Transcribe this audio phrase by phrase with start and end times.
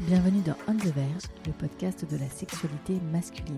[0.00, 3.56] Bienvenue dans On the Verge, le podcast de la sexualité masculine.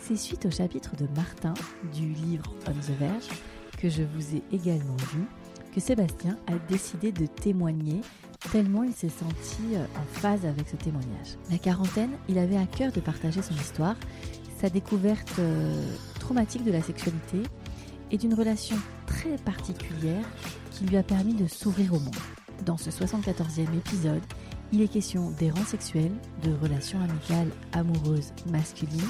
[0.00, 1.52] C'est suite au chapitre de Martin
[1.92, 3.28] du livre On the Verge,
[3.76, 5.24] que je vous ai également lu,
[5.74, 8.00] que Sébastien a décidé de témoigner
[8.52, 11.36] tellement il s'est senti euh, en phase avec ce témoignage.
[11.50, 13.96] La quarantaine, il avait à cœur de partager son histoire,
[14.60, 15.82] sa découverte euh,
[16.20, 17.42] traumatique de la sexualité
[18.12, 20.24] et d'une relation très particulière
[20.70, 22.14] qui lui a permis de s'ouvrir au monde.
[22.64, 24.22] Dans ce 74e épisode,
[24.72, 29.00] il est question d'errance sexuelle, de relations amicales amoureuses masculines,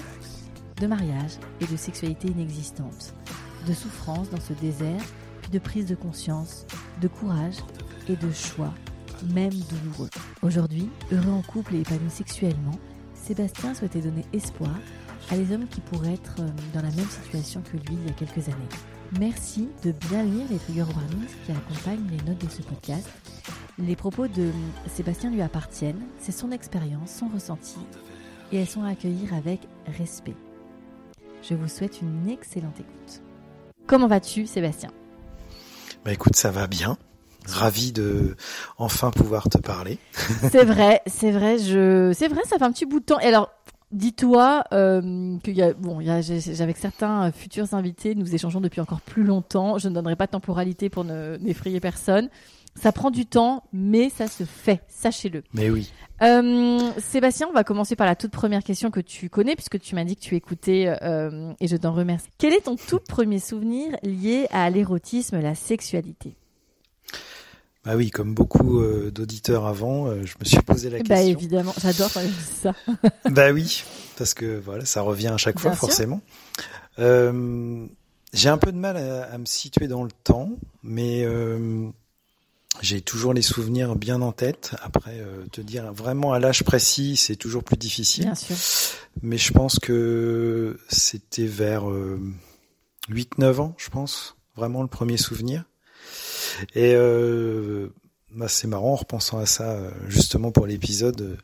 [0.80, 3.14] de mariage et de sexualité inexistante,
[3.66, 5.02] de souffrance dans ce désert,
[5.42, 6.66] puis de prise de conscience,
[7.00, 7.56] de courage
[8.08, 8.72] et de choix
[9.34, 10.10] même douloureux.
[10.42, 12.78] Aujourd'hui, heureux en couple et épanoui sexuellement,
[13.14, 14.74] Sébastien souhaitait donner espoir
[15.30, 18.10] à les hommes qui pourraient être euh, dans la même situation que lui il y
[18.10, 18.68] a quelques années.
[19.12, 23.08] Merci de bien lire les trigger warnings qui accompagnent les notes de ce podcast.
[23.78, 24.50] Les propos de
[24.86, 27.78] Sébastien lui appartiennent, c'est son expérience, son ressenti,
[28.52, 30.36] et elles sont à accueillir avec respect.
[31.42, 33.22] Je vous souhaite une excellente écoute.
[33.86, 34.90] Comment vas-tu, Sébastien?
[36.04, 36.98] Bah écoute, ça va bien
[37.48, 38.36] ravi de
[38.76, 39.98] enfin pouvoir te parler.
[40.50, 43.20] c'est vrai, c'est vrai, je, c'est vrai, ça fait un petit bout de temps.
[43.20, 43.50] Et alors,
[43.92, 46.20] dis-toi euh, qu'il y a, bon, y a,
[46.60, 49.78] avec certains futurs invités, nous échangeons depuis encore plus longtemps.
[49.78, 52.28] Je ne donnerai pas de temporalité pour ne n'effrayer personne.
[52.74, 55.42] Ça prend du temps, mais ça se fait, sachez-le.
[55.52, 55.90] Mais oui.
[56.22, 59.96] Euh, Sébastien, on va commencer par la toute première question que tu connais, puisque tu
[59.96, 62.28] m'as dit que tu écoutais, euh, et je t'en remercie.
[62.38, 66.36] Quel est ton tout premier souvenir lié à l'érotisme, la sexualité?
[67.90, 71.16] Ah oui, comme beaucoup euh, d'auditeurs avant, euh, je me suis posé la bah, question.
[71.16, 72.20] Bah évidemment, j'adore quand
[72.60, 72.74] ça.
[73.30, 73.82] bah oui,
[74.18, 76.20] parce que voilà, ça revient à chaque fois forcément.
[76.98, 77.86] Euh,
[78.34, 80.50] j'ai un peu de mal à, me situer dans le temps,
[80.82, 81.26] mais
[82.82, 84.74] j'ai toujours les souvenirs bien en tête.
[84.82, 88.24] Après, te dire vraiment à l'âge précis, c'est toujours plus difficile.
[88.24, 88.54] Bien sûr.
[89.22, 91.84] Mais je pense que c'était vers
[93.08, 95.64] 8-9 ans, je pense, vraiment le premier souvenir.
[96.74, 97.88] Et euh,
[98.34, 101.20] bah, c'est marrant en repensant à ça, euh, justement pour l'épisode.
[101.20, 101.36] Euh,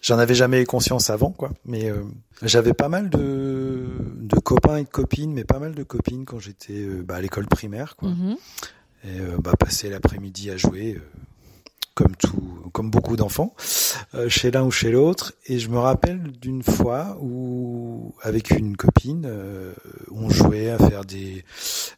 [0.00, 1.52] j'en avais jamais conscience avant, quoi.
[1.64, 2.02] Mais euh,
[2.42, 6.38] j'avais pas mal de, de copains et de copines, mais pas mal de copines quand
[6.38, 8.10] j'étais bah, à l'école primaire, quoi.
[8.10, 8.36] Mm-hmm.
[9.06, 10.98] Et bah, passer l'après-midi à jouer
[11.94, 13.54] comme tout, comme beaucoup d'enfants,
[14.14, 15.32] euh, chez l'un ou chez l'autre.
[15.46, 19.72] Et je me rappelle d'une fois où, avec une copine, euh,
[20.10, 21.44] on jouait à faire des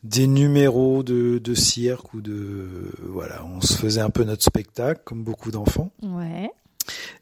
[0.03, 5.01] des numéros de, de cirque ou de voilà, on se faisait un peu notre spectacle
[5.05, 5.91] comme beaucoup d'enfants.
[6.03, 6.51] Ouais.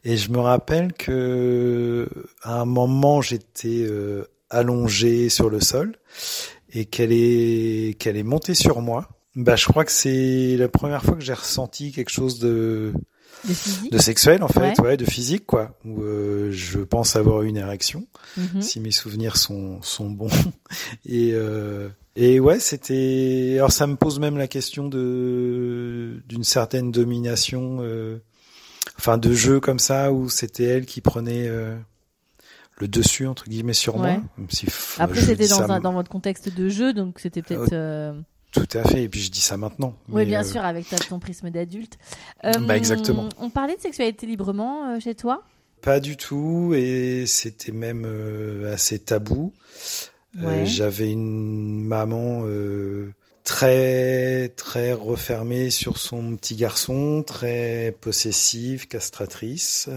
[0.03, 2.07] Et je me rappelle que
[2.43, 5.95] à un moment j'étais euh, allongé sur le sol
[6.73, 11.03] et qu'elle est qu'elle est montée sur moi bah, je crois que c'est la première
[11.03, 12.93] fois que j'ai ressenti quelque chose de
[13.91, 14.97] de, sexuel en fait, ouais.
[14.97, 15.77] de physique quoi.
[15.85, 18.07] Où euh, je pense avoir eu une érection,
[18.37, 18.61] mhm.
[18.61, 20.29] si mes souvenirs sont sont bons.
[21.05, 23.55] et euh, et ouais, c'était.
[23.57, 28.19] Alors ça me pose même la question de d'une certaine domination, euh...
[28.97, 31.47] enfin de jeu comme ça où c'était elle qui prenait.
[31.47, 31.75] Euh,
[32.77, 34.17] le dessus entre guillemets sur moi.
[34.49, 34.67] si,
[34.99, 37.73] Après c'était dans, dans votre contexte de jeu, donc c'était peut-être.
[38.57, 39.03] Euh, tout à fait.
[39.03, 39.95] Et puis je dis ça maintenant.
[40.09, 41.97] Oui, bien euh, sûr, avec ton prisme d'adulte.
[42.43, 43.29] bah exactement.
[43.39, 45.43] On parlait de sexualité librement euh, chez toi?
[45.81, 49.53] Pas du tout, et c'était même euh, assez tabou.
[50.63, 52.43] J'avais une maman
[53.45, 59.89] très très refermée sur son petit garçon, très possessive, castratrice.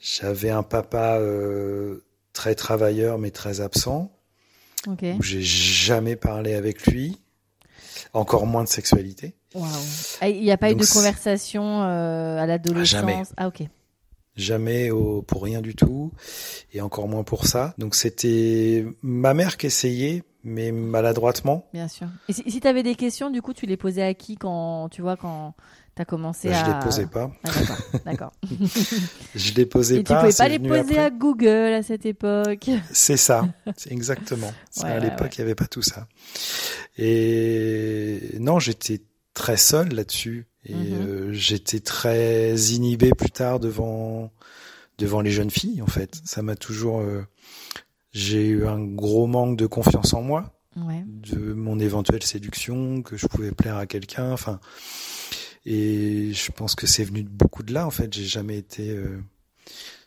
[0.00, 1.18] J'avais un papa
[2.34, 4.12] très travailleur mais très absent.
[4.86, 5.16] Okay.
[5.20, 7.18] J'ai jamais parlé avec lui
[8.12, 9.34] encore moins de sexualité.
[10.20, 13.22] Ah, il n'y a pas eu de conversation euh, à l'adolescence Jamais.
[13.36, 13.62] Ah ok.
[14.36, 16.12] Jamais au, pour rien du tout,
[16.72, 17.74] et encore moins pour ça.
[17.78, 21.66] Donc c'était ma mère qui essayait, mais maladroitement.
[21.72, 22.06] Bien sûr.
[22.28, 24.88] Et si, si tu avais des questions, du coup, tu les posais à qui quand
[24.90, 25.54] tu vois quand
[25.96, 26.64] t'as commencé bah, à.
[26.64, 27.30] Je les posais pas.
[27.44, 27.50] Ah,
[28.04, 28.32] d'accord.
[29.34, 30.14] je les posais Et pas.
[30.14, 32.70] Tu pouvais pas les poser à Google à cette époque.
[32.92, 33.48] C'est ça.
[33.76, 34.52] C'est exactement.
[34.82, 36.06] à l'époque, il y avait pas tout ça.
[36.96, 39.00] Et non, j'étais
[39.36, 41.06] très seul là-dessus et Mhm.
[41.06, 44.32] euh, j'étais très inhibé plus tard devant
[44.98, 46.20] devant les jeunes filles en fait.
[46.24, 47.22] Ça m'a toujours euh,
[48.12, 51.04] j'ai eu un gros manque de confiance en moi, Ouais.
[51.06, 54.58] de mon éventuelle séduction, que je pouvais plaire à quelqu'un, enfin
[55.66, 58.90] et je pense que c'est venu de beaucoup de là en fait, j'ai jamais été
[58.90, 59.18] euh,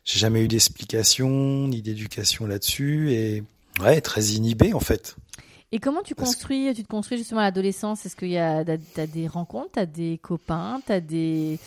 [0.05, 3.43] j'ai jamais eu d'explication ni d'éducation là-dessus et
[3.81, 5.15] ouais, très inhibé en fait.
[5.71, 8.05] Et comment tu que- construis, tu te construis justement à l'adolescence?
[8.05, 11.59] Est-ce qu'il y a, t'as, t'as des rencontres, t'as des copains, t'as des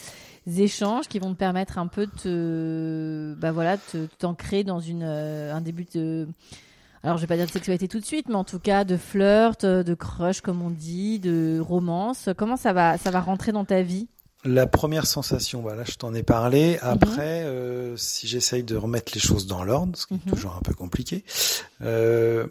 [0.59, 3.77] échanges qui vont te permettre un peu de te, bah voilà,
[4.19, 6.27] t'ancrer dans une, euh, un début de,
[7.05, 8.97] alors je vais pas dire de sexualité tout de suite, mais en tout cas de
[8.97, 12.29] flirt, de crush comme on dit, de romance.
[12.37, 14.09] Comment ça va, ça va rentrer dans ta vie?
[14.45, 16.77] La première sensation, voilà, je t'en ai parlé.
[16.83, 20.33] Après, euh, si j'essaye de remettre les choses dans l'ordre, ce qui est Mhm.
[20.33, 21.23] toujours un peu compliqué.
[21.83, 22.49] Euh,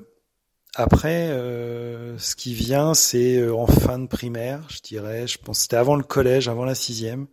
[0.75, 5.27] après, euh, ce qui vient, c'est euh, en fin de primaire, je dirais.
[5.27, 7.27] Je pense c'était avant le collège, avant la sixième,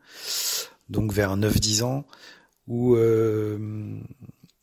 [0.89, 2.05] donc vers 9-10 ans,
[2.67, 4.01] où euh,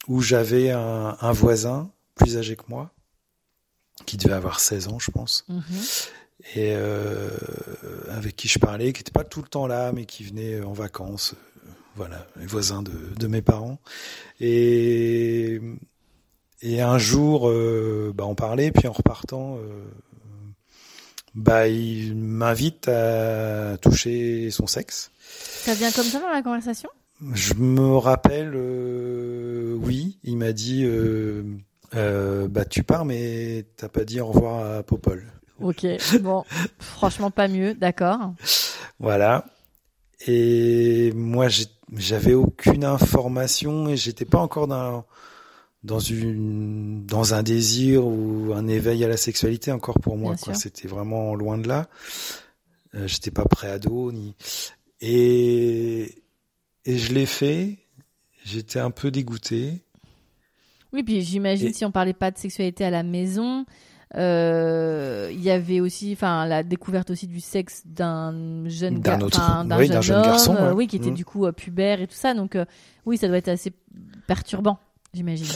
[0.08, 2.92] où j'avais un, un voisin plus âgé que moi,
[4.06, 5.64] qui devait avoir 16 ans, je pense Mhm.
[6.56, 7.30] et euh,
[8.10, 10.74] avec qui je parlais, qui n'était pas tout le temps là, mais qui venait en
[10.74, 11.34] vacances,
[11.96, 13.80] voilà, les voisins de, de mes parents.
[14.42, 15.62] Et,
[16.62, 19.86] et un jour, euh, bah, on parlait, puis en repartant, euh,
[21.34, 25.12] bah, il m'invite à toucher son sexe.
[25.30, 26.90] Ça vient comme ça dans la conversation?
[27.34, 30.86] Je me rappelle, euh, oui, il m'a dit,
[31.94, 35.24] bah tu pars, mais t'as pas dit au revoir à Popol.
[35.62, 35.86] Ok,
[36.22, 36.44] bon,
[36.80, 38.34] franchement pas mieux, d'accord.
[39.00, 39.46] Voilà.
[40.28, 41.48] Et moi,
[41.94, 45.06] j'avais aucune information et j'étais pas encore dans
[45.86, 50.36] dans une dans un désir ou un éveil à la sexualité encore pour moi.
[50.54, 51.88] C'était vraiment loin de là.
[52.96, 54.36] Euh, j'étais pas pré-ado ni
[55.02, 56.16] et
[56.86, 57.78] et je l'ai fait.
[58.44, 59.82] J'étais un peu dégoûté.
[60.94, 63.66] Oui, puis j'imagine Et- si on parlait pas de sexualité à la maison,
[64.16, 69.66] euh, il y avait aussi, enfin, la découverte aussi du sexe d'un jeune, D'un autre-
[69.66, 70.72] d'un oui, jeune, homme, garçon, ouais.
[70.72, 71.16] oui, qui était Mm.
[71.16, 72.34] du coup euh, pubère et tout ça.
[72.34, 72.66] Donc, euh,
[73.06, 73.74] oui, ça doit être assez
[74.28, 74.78] perturbant,
[75.16, 75.48] j'imagine.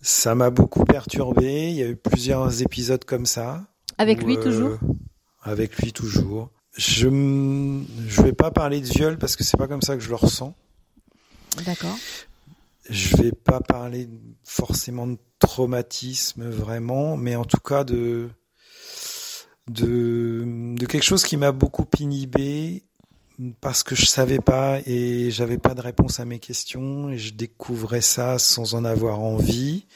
[0.00, 1.70] Ça m'a beaucoup perturbé.
[1.70, 3.64] Il y a eu plusieurs épisodes comme ça.
[3.98, 4.78] Avec lui euh, toujours?
[5.42, 6.50] Avec lui toujours.
[6.76, 7.08] Je
[8.08, 10.14] je vais pas parler de viol parce que c'est pas comme ça que je le
[10.16, 10.54] ressens.
[11.64, 11.96] D'accord.
[12.88, 14.08] Je vais pas parler
[14.44, 18.30] forcément de traumatisme vraiment, mais en tout cas de
[19.68, 22.82] de, de quelque chose qui m'a beaucoup inhibé
[23.60, 27.32] parce que je savais pas et j'avais pas de réponse à mes questions et je
[27.34, 29.86] découvrais ça sans en avoir envie.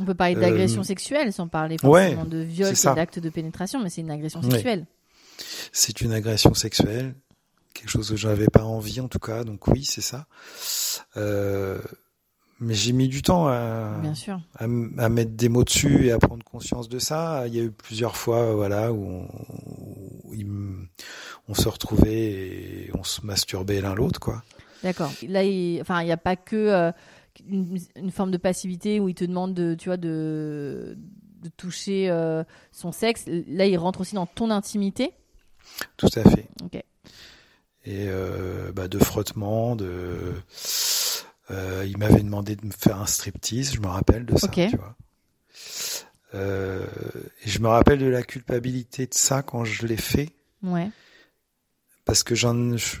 [0.00, 3.28] On peut parler Euh, d'agression sexuelle sans parler ouais, forcément de viol et d'acte de
[3.30, 4.50] pénétration, mais c'est une agression Ouais.
[4.50, 4.86] sexuelle.
[5.72, 7.14] C'est une agression sexuelle,
[7.74, 10.26] quelque chose que j'avais pas envie en tout cas, donc oui, c'est ça.
[11.16, 11.80] Euh,
[12.60, 14.40] mais j'ai mis du temps à, Bien sûr.
[14.56, 17.44] à, m- à mettre des mots dessus et à prendre conscience de ça.
[17.46, 19.28] Il y a eu plusieurs fois, voilà, où on,
[20.24, 20.86] où il me-
[21.48, 24.42] on se retrouvait et on se masturbait l'un l'autre, quoi.
[24.82, 25.10] D'accord.
[25.28, 26.92] Là, il enfin, il n'y a pas que euh,
[27.48, 30.96] une, une forme de passivité où il te demande de, tu vois, de,
[31.42, 33.24] de toucher euh, son sexe.
[33.26, 35.12] Là, il rentre aussi dans ton intimité.
[35.96, 36.46] Tout à fait.
[36.62, 36.74] Ok.
[37.86, 40.32] Et euh, bah, de frottement, de.
[41.50, 44.76] Euh, il m'avait demandé de me faire un striptease, je me rappelle de ça, tu
[44.76, 44.96] vois.
[46.34, 46.84] Euh,
[47.44, 50.30] et je me rappelle de la culpabilité de ça quand je l'ai fait,
[50.62, 50.90] Ouais.
[52.04, 52.96] parce que j'en je-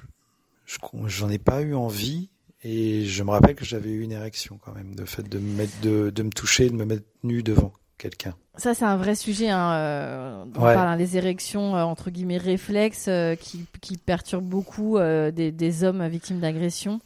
[0.66, 2.28] je- j'en ai pas eu envie
[2.62, 5.56] et je me rappelle que j'avais eu une érection quand même de fait de me
[5.56, 9.14] mettre de, de me toucher de me mettre nu devant quelqu'un Ça, c'est un vrai
[9.16, 9.48] sujet.
[9.50, 10.74] Hein, euh, on Ouais.
[10.74, 15.82] parle hein, des érections, euh, entre guillemets, réflexes euh, qui, qui perturbent beaucoup des, des
[15.82, 17.00] hommes victimes d'agression.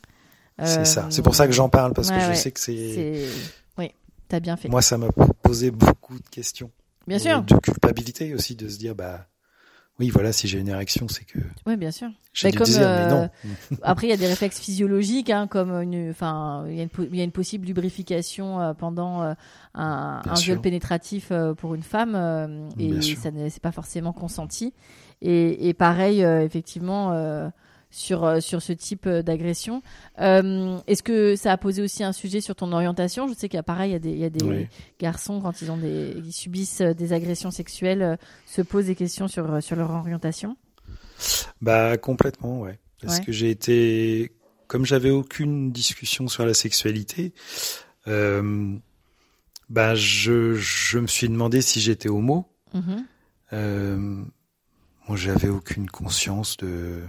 [0.64, 2.34] C'est Euh, ça c'est pour ça que j'en parle parce ouais, que je ouais.
[2.34, 3.28] sais que c'est.
[3.78, 3.90] Oui,
[4.28, 4.68] t'as bien fait.
[4.68, 5.08] moi ça m'a
[5.42, 6.70] posé beaucoup de questions
[7.06, 7.42] bien sûr.
[7.42, 9.26] de culpabilité aussi de se dire bah
[10.00, 12.08] oui voilà si j'ai une érection c'est que Oui, bien sûr.
[12.32, 13.30] j'ai mais euh, non
[13.82, 16.88] Après, il y a des réflexes physiologiques, hein, comme une, enfin, il y, a une
[16.88, 19.34] po- il y a une possible lubrification euh, pendant euh,
[19.74, 24.72] un, viol pénétratif euh, pour une femme, euh, et Bien ça n'est pas forcément consenti.
[25.20, 27.48] Et, et pareil, euh, effectivement, euh,
[27.90, 29.82] sur euh, sur ce type euh, d'agression.
[30.20, 33.28] Euh, Est-ce que ça a posé aussi un sujet sur ton orientation?
[33.28, 34.66] Je sais qu'il y a pareil, il y a des, il y a des Oui.
[35.00, 38.16] garçons quand ils ont des, ils subissent des agressions sexuelles, euh,
[38.46, 40.56] se posent des questions sur sur leur orientation?
[41.60, 43.24] bah complètement ouais parce Ouais.
[43.24, 44.32] que j'ai été
[44.68, 47.32] comme j'avais aucune discussion sur la sexualité
[48.06, 48.76] euh,
[49.68, 53.04] bah je je me suis demandé si j'étais homo Mhm.
[53.54, 53.96] Euh,
[55.08, 57.00] moi j'avais aucune conscience de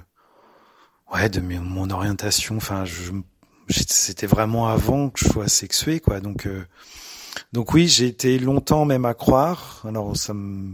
[1.13, 3.11] ouais de mon orientation enfin je
[3.69, 6.19] c'était vraiment avant que je sois sexué quoi.
[6.19, 6.63] Donc euh,
[7.53, 9.83] donc oui j'ai été longtemps même à croire.
[9.87, 10.73] Alors ça me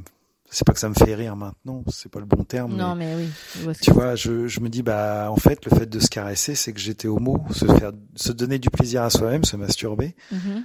[0.50, 3.14] c'est pas que ça me fait rire maintenant c'est pas le bon terme non mais,
[3.16, 6.56] oui tu vois je, je me dis bah en fait le fait de se caresser
[6.56, 7.44] c'est que j'étais homo.
[7.52, 10.16] Se faire se donner du plaisir à soi-même se masturber.
[10.32, 10.64] Mm-hmm.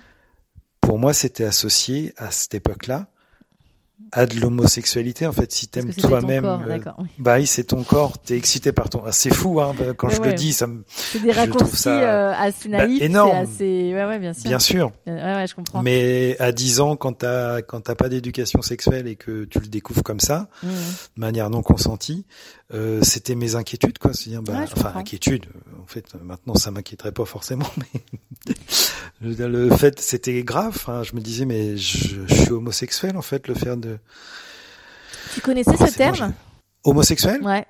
[0.80, 3.08] pour moi c'était associé à cette époque là
[4.12, 6.78] à de l'homosexualité en fait si t'aimes toi-même euh,
[7.18, 10.20] bah oui c'est ton corps t'es excité par ton ah, c'est fou hein quand je
[10.20, 12.00] le dis ça me c'est des raccourcis ça...
[12.00, 13.36] euh, assez bah, naïfs énorme.
[13.36, 13.92] assez...
[13.94, 14.44] ouais ouais bien sûr.
[14.44, 14.92] Bien sûr.
[15.06, 15.82] Ouais, ouais je comprends.
[15.82, 19.66] Mais à 10 ans quand t'as quand t'as pas d'éducation sexuelle et que tu le
[19.66, 20.68] découvres comme ça mmh.
[20.68, 22.26] de manière non consentie
[22.72, 24.12] euh, c'était mes inquiétudes quoi.
[24.14, 25.46] C'est dire bah, enfin inquiétude
[25.82, 28.00] en fait maintenant ça m'inquiéterait pas forcément mais
[29.20, 33.48] le fait c'était grave hein, je me disais mais je, je, suis homosexuel en fait
[33.48, 33.98] le fait de
[35.34, 36.32] tu connaissais ce terme
[36.84, 37.42] homosexuel?
[37.42, 37.66] Ouais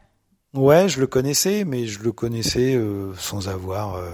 [0.55, 4.11] ouais je le connaissais mais je le connaissais euh, sans avoir euh,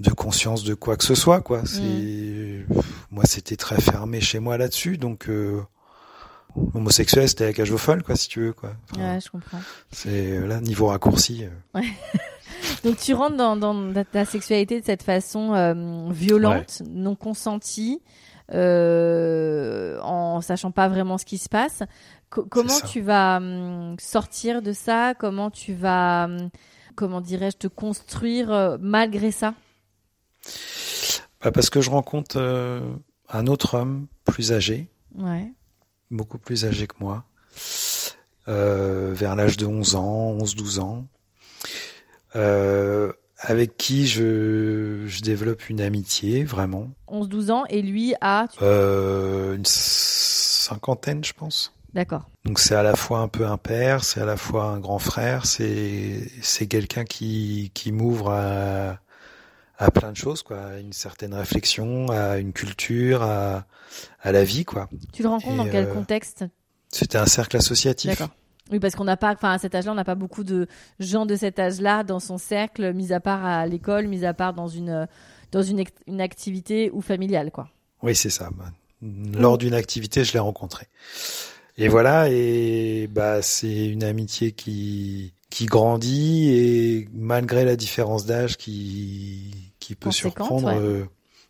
[0.00, 2.66] de conscience de quoi que ce soit quoi c'est mmh.
[3.10, 5.62] moi c'était très fermé chez moi là-dessus donc euh,
[6.74, 8.70] homosexuel, c'était la cage aux folles, quoi, si tu veux, quoi.
[8.96, 9.60] ouais, je comprends.
[9.90, 11.44] C'est là niveau raccourci.
[11.44, 11.78] Euh.
[11.78, 11.88] Ouais.
[12.84, 16.86] Donc tu rentres dans, dans, ta sexualité de cette façon euh, violente, ouais.
[16.90, 18.02] non consentie,
[18.52, 21.82] euh, en sachant pas vraiment ce qui se passe.
[22.30, 25.14] Co comment tu vas hum, sortir de ça?
[25.14, 26.50] Comment tu vas, hum,
[26.96, 29.54] comment dirais-je, te construire euh, malgré ça?
[31.40, 32.40] Bah Parce que je rencontre
[33.28, 34.88] un autre homme plus âgé.
[35.14, 35.52] Ouais
[36.12, 37.24] beaucoup plus âgé que moi,
[38.48, 41.06] euh, vers l'âge de 11 ans, 11-12 ans,
[42.36, 46.88] euh, avec qui je, je développe une amitié, vraiment.
[47.08, 51.74] 11-12 ans, et lui a euh, Une cinquantaine, je pense.
[51.92, 52.28] D'accord.
[52.44, 54.98] Donc c'est à la fois un peu un père, c'est à la fois un grand
[54.98, 58.98] frère, c'est c'est quelqu'un qui qui m'ouvre à
[59.76, 63.66] à plein de choses, quoi, à une certaine réflexion, à une culture, à
[64.22, 64.88] à la vie, quoi.
[65.12, 66.44] Tu le rencontres dans quel euh, contexte?
[66.88, 68.10] C'était un cercle associatif.
[68.10, 68.30] D'accord.
[68.72, 70.66] Oui, parce qu'on n'a pas, enfin à cet âge-là, on n'a pas beaucoup de
[70.98, 74.54] gens de cet âge-là dans son cercle, mis à part à l'école, mis à part
[74.54, 75.06] dans une
[75.52, 77.68] dans une, une activité ou familiale, quoi.
[78.02, 78.48] Oui, c'est ça.
[78.56, 78.72] Bah,
[79.38, 80.86] lors d'une activité, je l'ai rencontré.
[81.78, 88.56] Et voilà, et bah c'est une amitié qui qui grandit et malgré la différence d'âge
[88.56, 90.68] qui qui peut surprendre.
[90.68, 90.78] Ouais.
[90.78, 91.04] Euh,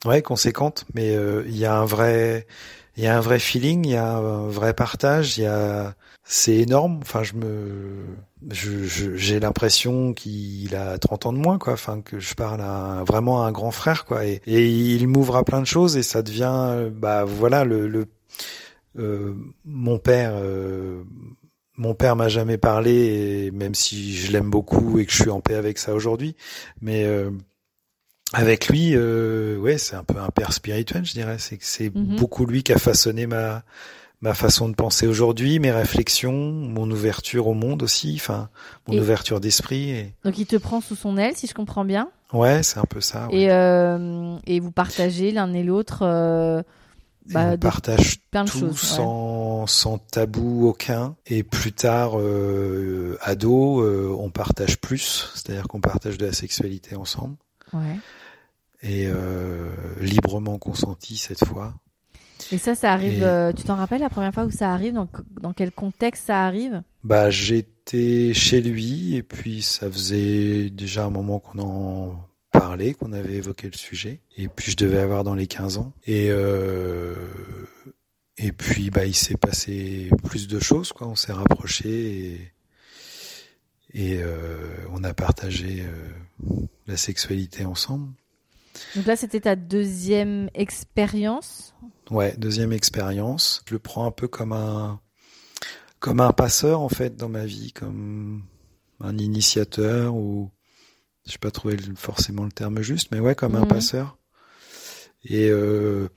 [0.04, 2.46] ouais, conséquente, mais euh, il y a un vrai,
[2.96, 5.94] il y a un vrai feeling, il y a un vrai partage, il y a,
[6.24, 7.00] c'est énorme.
[7.02, 8.04] Enfin, je me,
[8.50, 11.72] je, j'ai l'impression qu'il a 30 ans de moins, quoi.
[11.74, 14.24] Enfin, que je parle à vraiment à un grand frère, quoi.
[14.26, 18.06] Et, et il m'ouvre à plein de choses et ça devient, bah voilà, le, le
[18.98, 20.32] euh, mon père.
[20.36, 21.02] Euh,
[21.78, 25.30] mon père m'a jamais parlé, et même si je l'aime beaucoup et que je suis
[25.30, 26.36] en paix avec ça aujourd'hui,
[26.82, 27.30] mais euh,
[28.34, 31.36] avec lui, euh, ouais, c'est un peu un père spirituel, je dirais.
[31.38, 32.16] C'est c'est Mhm.
[32.16, 33.62] beaucoup lui qui a façonné ma
[34.22, 38.48] ma façon de penser aujourd'hui, mes réflexions, mon ouverture au monde aussi, enfin
[38.88, 39.90] mon Et- ouverture d'esprit.
[39.90, 40.14] Et...
[40.24, 43.00] Donc il te prend sous son aile, si je comprends bien, Ouais, c'est un peu
[43.02, 43.26] ça.
[43.28, 43.42] ouais.
[43.42, 45.98] et euh, et vous partagez l'un et l'autre.
[46.02, 46.62] Euh,
[47.26, 48.70] bah, on partage plein de tout choses.
[48.70, 48.96] ouais.
[48.96, 51.14] sans sans tabou aucun.
[51.26, 56.96] Et plus tard, euh, ado, euh, on partage plus, c'est-à-dire qu'on partage de la sexualité
[56.96, 57.36] ensemble
[57.72, 57.96] Ouais.
[58.82, 61.74] et euh, librement consenti cette fois.
[62.52, 63.22] Et ça, ça arrive.
[63.22, 64.94] Et- euh, tu t'en rappelles la première fois où ça arrive?
[64.94, 65.08] Dans,
[65.40, 66.82] dans quel contexte ça arrive?
[67.04, 73.12] Bah, j'étais chez lui et puis ça faisait déjà un moment qu'on en parlait, qu'on
[73.12, 74.20] avait évoqué le sujet.
[74.36, 75.92] Et puis je devais avoir dans les 15 ans.
[76.06, 77.14] Et euh,
[78.38, 81.06] et puis bah il s'est passé plus de choses quoi.
[81.08, 82.52] On s'est rapprochés et
[83.94, 84.58] et euh,
[84.92, 85.84] on a partagé
[86.86, 88.08] la sexualité ensemble.
[88.96, 91.74] Donc là, c'était ta deuxième expérience?
[92.12, 93.62] Ouais, deuxième expérience.
[93.66, 95.00] Je le prends un peu comme un
[95.98, 98.42] comme un passeur en fait dans ma vie, comme
[99.00, 100.50] un initiateur ou
[101.26, 103.68] je sais pas trouvé forcément le terme juste, mais ouais, comme un Mhm.
[103.68, 104.18] passeur.
[105.24, 106.08] Et euh,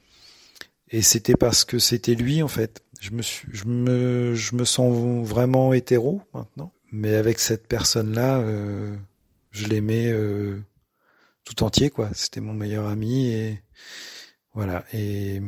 [0.90, 2.84] et c'était parce que c'était lui en fait.
[3.00, 8.14] Je me suis, je me je me sens vraiment hétéro maintenant, mais avec cette personne
[8.14, 8.96] là, euh,
[9.52, 10.62] je l'aimais euh,
[11.46, 12.10] tout entier quoi.
[12.14, 13.62] C'était mon meilleur ami et
[14.54, 15.42] voilà et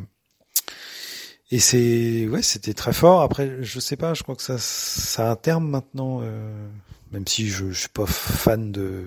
[1.52, 3.22] et c'est ouais c'était très fort.
[3.22, 6.20] Après je sais pas, je crois que ça ça a un terme maintenant.
[6.22, 6.68] euh,
[7.12, 9.06] même si je, je suis pas fan de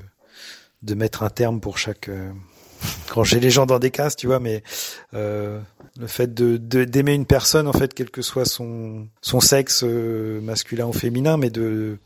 [0.82, 2.32] de mettre un terme pour chaque euh,
[3.10, 4.62] ranger les gens dans des cases, tu vois, mais
[5.14, 5.60] euh,
[5.98, 10.40] le fait de d'aimer une personne, en fait, quel que soit son son sexe euh,
[10.40, 11.98] masculin ou féminin, mais de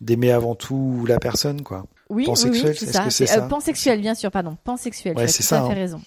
[0.00, 1.84] d'aimer avant tout la personne, quoi.
[2.08, 3.38] Oui, pansexuel, oui, c'est ça.
[3.38, 5.16] Euh, pansexuel, bien sûr, pardon, pansexuel.
[5.16, 5.62] Ouais, c'est ça.
[5.62, 5.74] Fait hein.
[5.74, 6.00] raison.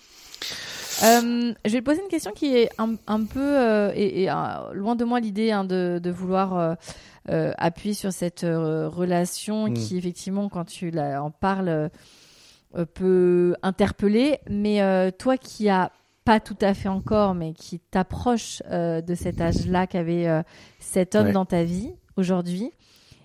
[1.04, 4.30] Euh, je vais te poser une question qui est un, un peu euh, et, et
[4.74, 6.78] loin de moi l'idée hein, de, de, vouloir
[7.28, 9.74] appuyer sur cette relation hmm.
[9.74, 11.90] qui effectivement quand tu en parles
[12.94, 14.40] peut interpeller.
[14.50, 15.92] Mais toi qui as
[16.26, 20.44] pas tout à fait encore, mais qui t'approche de cet âge-là qu'avait
[20.80, 22.72] cet homme dans ta vie aujourd'hui,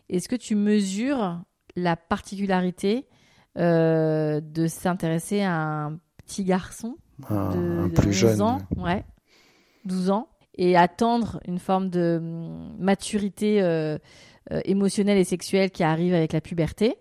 [0.08, 1.40] est-ce que tu mesures
[1.76, 3.06] la particularité
[3.58, 6.96] euh, de s'intéresser à un petit garçon?
[7.30, 8.42] De, plus 12 jeune.
[8.42, 9.04] ans, ouais,
[9.84, 13.98] 12 ans, et attendre une forme de hum, maturité euh,
[14.52, 16.96] euh, émotionnelle et sexuelle qui arrive avec la puberté,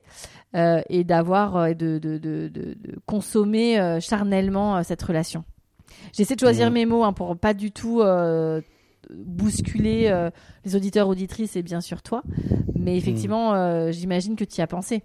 [0.89, 5.43] et d'avoir de, de, de, consommer charnellement cette relation.
[6.13, 8.01] J'essaie de choisir mes mots hein, pour pas du tout
[9.13, 10.29] bousculer euh,
[10.65, 12.23] les auditeurs auditrices et bien sûr toi.
[12.75, 15.03] Mais effectivement, euh, j'imagine que tu y as pensé.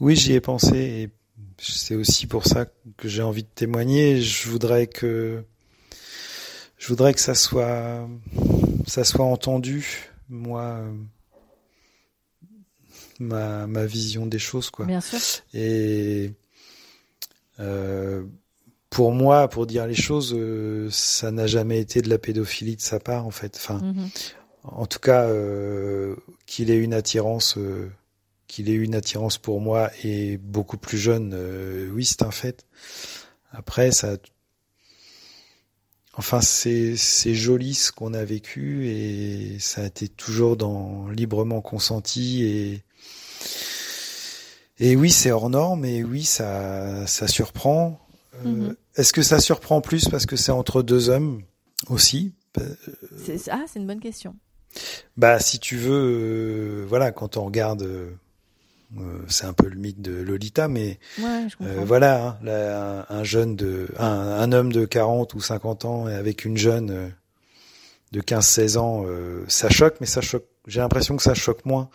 [0.00, 1.10] Oui, j'y ai pensé et
[1.58, 4.20] c'est aussi pour ça que j'ai envie de témoigner.
[4.20, 5.44] Je voudrais que
[6.78, 8.08] je voudrais que ça soit
[8.86, 10.10] ça soit entendu.
[10.28, 10.82] Moi,
[13.18, 14.86] ma ma vision des choses quoi.
[14.86, 15.18] Bien sûr.
[15.54, 16.32] Et
[17.60, 18.24] euh,
[18.90, 22.80] pour moi, pour dire les choses, euh, ça n'a jamais été de la pédophilie de
[22.80, 23.56] sa part, en fait.
[23.56, 24.08] Enfin, mhm.
[24.64, 27.58] en tout cas, euh, qu'il ait une attirance,
[28.48, 31.34] qu'il ait une attirance pour moi et beaucoup plus jeune,
[31.92, 32.66] oui, c'est un fait.
[33.52, 34.16] Après, ça,
[36.14, 41.60] enfin, c'est c'est joli ce qu'on a vécu et ça a été toujours dans librement
[41.60, 42.82] consenti et
[44.80, 48.00] et oui, c'est hors norme et oui, ça ça surprend.
[48.44, 48.76] Mhm.
[48.96, 51.42] Est-ce que ça surprend plus parce que c'est entre deux hommes
[51.88, 52.34] aussi?
[53.50, 54.34] Ah, c'est une bonne question.
[55.16, 58.16] Bah, si tu veux, euh, voilà, quand on regarde, euh, euh,
[59.26, 60.98] c'est un peu le mythe de Lolita, mais
[61.84, 67.12] voilà, hein, un, jeune de, un, homme de 40 ou 50 ans avec une jeune
[68.12, 69.04] de 15-16 ans,
[69.48, 70.46] ça choque, mais ça choque.
[70.66, 71.88] J'ai l'impression que ça choque moins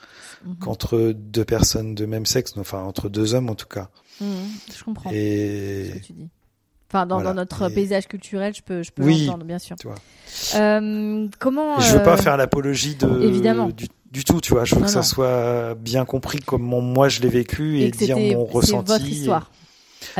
[0.43, 0.56] mhm.
[0.58, 3.89] qu'entre deux personnes de même sexe, enfin entre deux hommes en tout cas.
[4.19, 4.27] Mhm,
[4.75, 5.12] je comprends.
[5.12, 6.29] Et ce que tu dis.
[6.93, 9.75] Enfin, dans, dans notre paysage culturel, je peux, je peux oui, l'entendre, bien sûr.
[9.77, 9.95] Tu vois.
[10.53, 14.65] Euh, comment Je veux pas euh, faire l'apologie de évidemment du, du, tout, tu vois.
[14.65, 18.45] Je veux que ça soit bien compris comment moi je l'ai vécu et, dire mon
[18.45, 18.91] ressenti.
[18.91, 19.52] C'est votre histoire.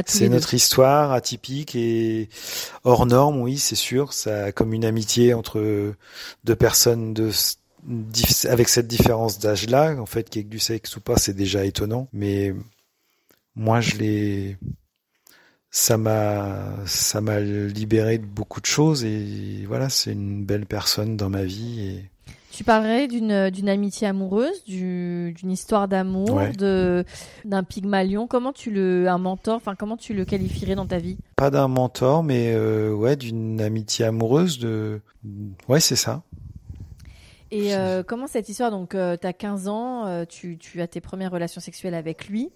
[0.08, 2.30] C'est notre histoire atypique et
[2.84, 4.14] hors norme, oui, c'est sûr.
[4.14, 5.94] Ça, comme une amitié entre
[6.44, 7.32] deux personnes de
[8.48, 11.66] avec cette différence d'âge-là, en fait, qu'il y ait du sexe ou pas, c'est déjà
[11.66, 12.08] étonnant.
[12.14, 12.54] Mais
[13.56, 14.58] moi, je l'ai,
[15.70, 21.18] ça m'a ça m'a libéré de beaucoup de choses et voilà c'est une belle personne
[21.18, 22.12] dans ma vie et
[22.54, 27.04] tu parlerais d'une d'une amitié amoureuse d'une histoire d'amour de
[27.46, 28.28] d'un pygmalion.
[28.28, 31.18] Comment tu le un mentor enfin comment tu le qualifierais dans ta vie?
[31.36, 35.02] Pas d'un mentor mais euh, ouais d'une amitié amoureuse de
[35.68, 36.22] ouais c'est ça.
[37.50, 41.02] Et euh, comment cette histoire donc euh, tu as 15 ans tu tu as tes
[41.02, 42.52] premières relations sexuelles avec lui.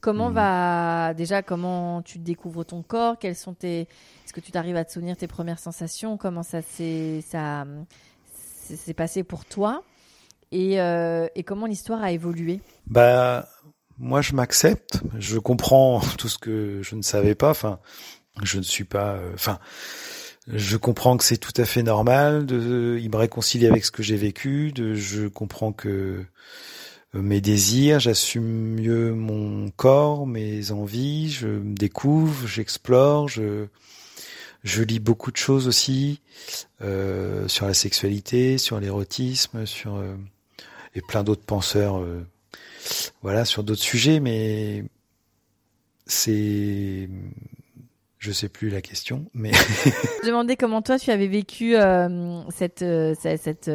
[0.00, 0.34] Comment hmm.
[0.34, 3.18] va déjà comment tu découvres ton corps?
[3.18, 6.16] Quels sont tes Est-ce que tu t'arrives à te souvenir tes premières sensations?
[6.16, 7.64] Comment ça s'est ça
[8.62, 9.82] s'est passé pour toi
[10.50, 12.60] et, euh, et comment l'histoire a évolué?
[12.86, 13.48] Bah
[13.98, 17.50] moi je m'accepte, je comprends tout ce que je ne savais pas.
[17.50, 17.78] Enfin,
[18.42, 19.14] je ne suis pas.
[19.14, 19.58] Euh, enfin,
[20.48, 22.46] je comprends que c'est tout à fait normal.
[22.46, 24.72] De, il me réconcilie avec ce que j'ai vécu.
[24.72, 26.24] De, je comprends que
[27.14, 33.66] mes désirs, j'assume mieux mon corps, mes envies, je me découvre, j'explore, je
[34.62, 36.20] je lis beaucoup de choses aussi
[36.82, 40.14] euh, sur la sexualité, sur l'érotisme, sur euh,
[40.94, 42.24] et plein d'autres penseurs, euh,
[43.22, 44.84] voilà, sur d'autres sujets, mais
[46.06, 47.08] c'est
[48.18, 49.50] je sais plus la question, mais.
[50.22, 51.74] je demandais comment toi tu avais vécu
[52.50, 52.84] cette
[53.20, 53.70] cette, cette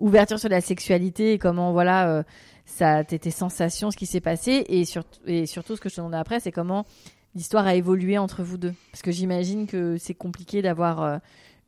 [0.00, 2.24] ouverture sur la sexualité et comment voilà
[2.66, 4.84] ça tes sensations, ce qui s'est passé et,
[5.26, 6.86] et surtout ce que je te demandais après, c'est comment
[7.34, 8.74] l'histoire a évolué entre vous deux.
[8.92, 11.18] Parce que j'imagine que c'est compliqué d'avoir euh,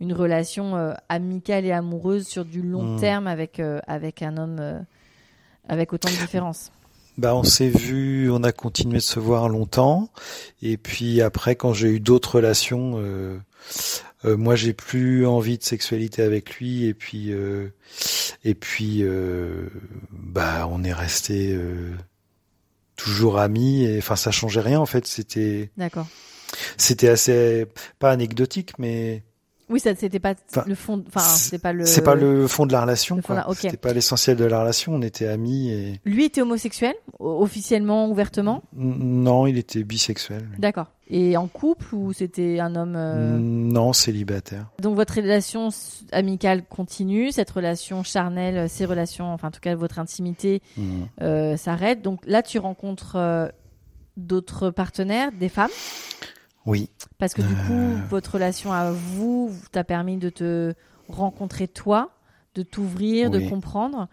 [0.00, 3.00] une relation euh, amicale et amoureuse sur du long mmh.
[3.00, 4.84] terme avec, euh, avec un homme
[5.68, 6.70] avec autant de différences.
[7.18, 10.10] Bah, on s'est vu, on a continué de se voir longtemps,
[10.60, 13.02] et puis après, quand j'ai eu d'autres relations,
[14.26, 17.68] euh, moi, j'ai plus envie de sexualité avec lui, et puis euh,
[18.44, 19.68] et puis euh,
[20.10, 21.56] bah on est resté
[22.96, 23.84] toujours amis.
[23.84, 25.06] Et enfin, ça changeait rien en fait.
[25.06, 26.06] C'était d'accord.
[26.76, 27.66] c'était assez
[27.98, 29.22] pas anecdotique, mais
[29.68, 30.34] oui, ça c'était pas
[30.66, 31.02] le fond.
[31.08, 31.86] Enfin, c'est pas le.
[31.86, 33.20] C'est pas le fond de la relation.
[33.20, 33.44] quoi.
[33.54, 34.94] C'était pas l'essentiel de la relation.
[34.94, 36.00] On était amis et.
[36.04, 38.62] Lui était homosexuel, officiellement, ouvertement?
[38.74, 40.48] Non, il était bisexuel.
[40.58, 40.86] D'accord.
[41.08, 44.66] Et en couple ou c'était un homme euh, Non, célibataire.
[44.80, 45.68] Donc votre relation
[46.12, 50.82] amicale continue, cette relation charnelle, ces relations, enfin en tout cas votre intimité mmh.
[51.22, 52.02] euh, s'arrête.
[52.02, 53.48] Donc là, tu rencontres euh,
[54.16, 55.70] d'autres partenaires, des femmes?
[56.66, 56.90] Oui.
[57.18, 57.96] Parce que du coup, euh.
[58.10, 60.74] votre relation à vous t'a permis de te
[61.08, 62.10] rencontrer toi,
[62.54, 64.08] de t'ouvrir, de comprendre.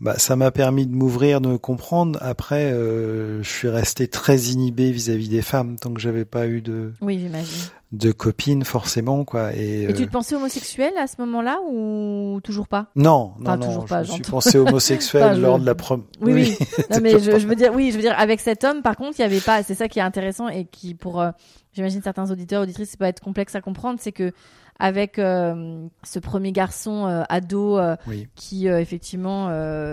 [0.00, 2.18] Bah, ça m'a permis de m'ouvrir, de me comprendre.
[2.22, 6.62] Après, euh, je suis resté très inhibé vis-à-vis des femmes tant que j'avais pas eu
[6.62, 6.94] de.
[7.02, 7.68] Oui, j'imagine.
[7.92, 9.52] De copines forcément quoi.
[9.54, 12.86] Et, et tu euh, te pensais homosexuel à ce moment-là ou toujours pas?
[12.96, 13.66] Non, non, non.
[13.66, 16.06] Toujours pas, je me suis pensé homosexuel lors de la première.
[16.22, 16.58] Oui, oui.
[16.90, 19.18] non, mais je, je, veux dire, oui, je veux dire, avec cet homme, par contre,
[19.18, 19.62] il y avait pas.
[19.64, 21.22] C'est ça qui est intéressant et qui pour
[21.72, 24.32] j'imagine certains auditeurs, auditrices, ça peut être complexe à comprendre, c'est que
[24.80, 27.96] avec euh, ce premier garçon euh, ado euh,
[28.34, 29.50] qui effectivement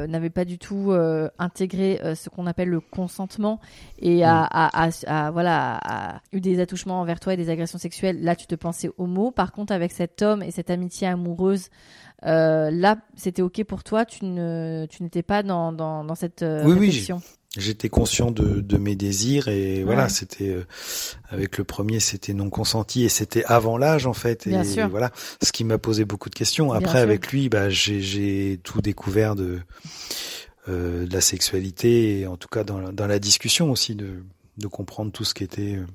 [0.08, 0.94] n'avait pas du tout
[1.38, 3.60] intégré ce qu'on appelle le consentement
[4.00, 8.36] et a, a, a, voilà eu des attouchements envers toi et des agressions sexuelles là
[8.36, 9.32] tu te pensais homo.
[9.32, 11.70] Par contre avec cet homme et cette amitié amoureuse
[12.24, 16.74] là c'était ok pour toi tu ne tu n'étais pas dans, dans, dans cette oui,
[16.74, 17.22] réflexion
[17.58, 20.65] j'étais conscient de, de, mes désirs et voilà c'était euh,
[21.30, 24.48] avec le premier c'était non consenti et c'était avant l'âge en fait.
[24.48, 24.56] Et,
[24.89, 26.72] voilà ce qui m'a posé beaucoup de questions.
[26.72, 29.60] Après avec lui bah j'ai tout découvert de
[30.70, 34.24] euh, de la sexualité et en tout cas dans la, dans la discussion aussi de
[34.58, 35.86] de comprendre tout ce qui était euh,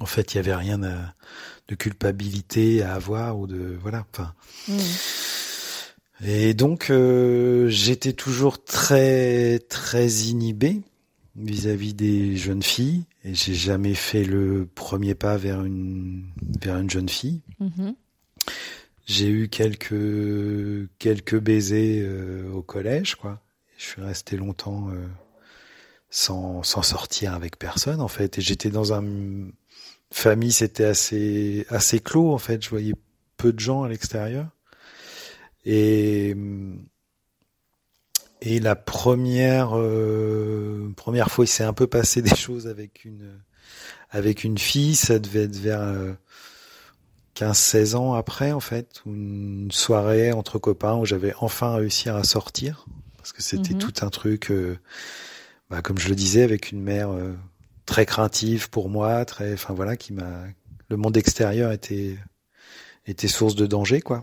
[0.00, 4.34] en fait il y avait rien de culpabilité à avoir ou de voilà enfin.
[4.68, 4.78] Mmh.
[6.24, 10.80] Et donc euh, j'étais toujours très très inhibé
[11.36, 16.24] vis-à-vis des jeunes filles et j'ai jamais fait le premier pas vers une
[16.60, 17.42] vers une jeune fille.
[17.60, 17.94] Mm-hmm.
[19.06, 23.40] J'ai eu quelques quelques baisers euh, au collège quoi.
[23.76, 25.06] Je suis resté longtemps euh,
[26.10, 29.04] sans sans sortir avec personne en fait et j'étais dans un
[30.10, 32.94] famille c'était assez assez clos en fait, je voyais
[33.36, 34.48] peu de gens à l'extérieur.
[35.64, 36.34] Et
[38.40, 43.40] et la première euh, première fois, il s'est un peu passé des choses avec une
[44.10, 44.94] avec une fille.
[44.94, 46.16] Ça devait être vers
[47.36, 52.22] 15-16 euh, ans après, en fait, une soirée entre copains où j'avais enfin réussi à
[52.22, 53.80] sortir parce que c'était mhm.
[53.80, 54.78] tout un truc, euh,
[55.68, 57.10] bah, comme je le disais, avec une mère
[57.84, 60.44] très craintive pour moi, très, enfin voilà, qui m'a,
[60.88, 62.16] le monde extérieur était
[63.06, 64.22] était source de danger, quoi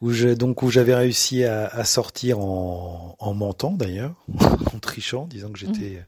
[0.00, 4.14] où je, donc où j'avais réussi à, à, sortir en, en mentant d'ailleurs,
[4.74, 6.04] en trichant, disant que j'étais mmh.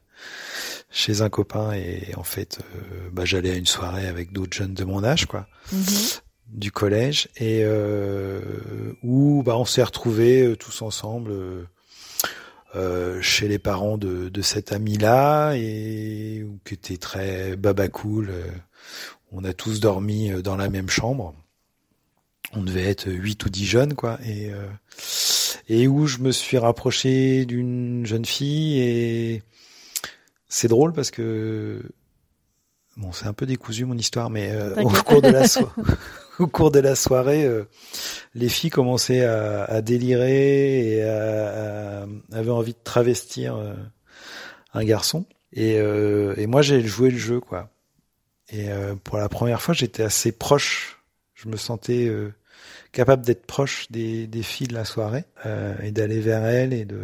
[0.89, 4.73] chez un copain et en fait, euh, bah, j'allais à une soirée avec d'autres jeunes
[4.73, 5.77] de mon âge, quoi, mmh.
[6.47, 8.41] du collège, et euh,
[9.03, 11.31] où bah, on s'est retrouvés euh, tous ensemble.
[12.73, 18.31] Euh, chez les parents de, de cet ami-là et qui était très baba cool.
[19.33, 21.35] on a tous dormi dans la même chambre
[22.53, 24.19] on devait être huit ou dix jeunes quoi.
[24.25, 24.67] Et euh,
[25.69, 29.43] et où je me suis rapproché d'une jeune fille et
[30.47, 31.81] c'est drôle parce que
[32.97, 35.71] bon c'est un peu décousu mon histoire mais euh, au cours de la soirée
[36.39, 37.63] au cours de la soirée euh,
[38.35, 43.55] les filles commençaient à, à délirer et à, avaient envie de travestir
[44.73, 45.25] un garçon.
[45.53, 47.69] Et, et moi j'ai joué le jeu quoi.
[48.53, 48.69] Et
[49.03, 51.03] pour la première fois j'étais assez proche.
[51.35, 52.09] Je me sentais
[52.91, 56.99] capable d'être proche des, filles de la soirée euh, et d'aller vers elles et de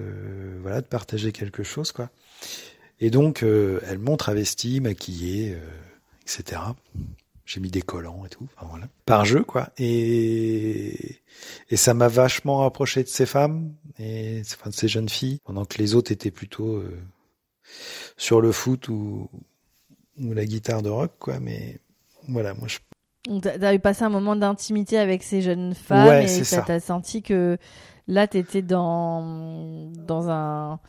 [0.62, 2.10] voilà de partager quelque chose quoi.
[3.00, 5.60] Et donc euh, elles m'ont travesti, maquillée, euh,
[6.24, 6.62] etc.
[7.46, 9.70] J'ai mis des collants et tout, enfin voilà, par jeu quoi.
[9.78, 11.22] Et
[11.70, 15.66] et ça m'a vachement rapproché de ces femmes et enfin, de ces jeunes filles, pendant
[15.66, 17.00] que les autres étaient plutôt euh,
[18.18, 19.30] sur le foot ou
[20.20, 21.40] ou la guitare de rock quoi.
[21.40, 21.80] Mais
[22.28, 22.80] voilà, moi je
[23.42, 27.58] T'as eu passé un moment d'intimité avec ces jeunes femmes ouais, et t'as senti que
[28.08, 30.80] là t'étais dans dans un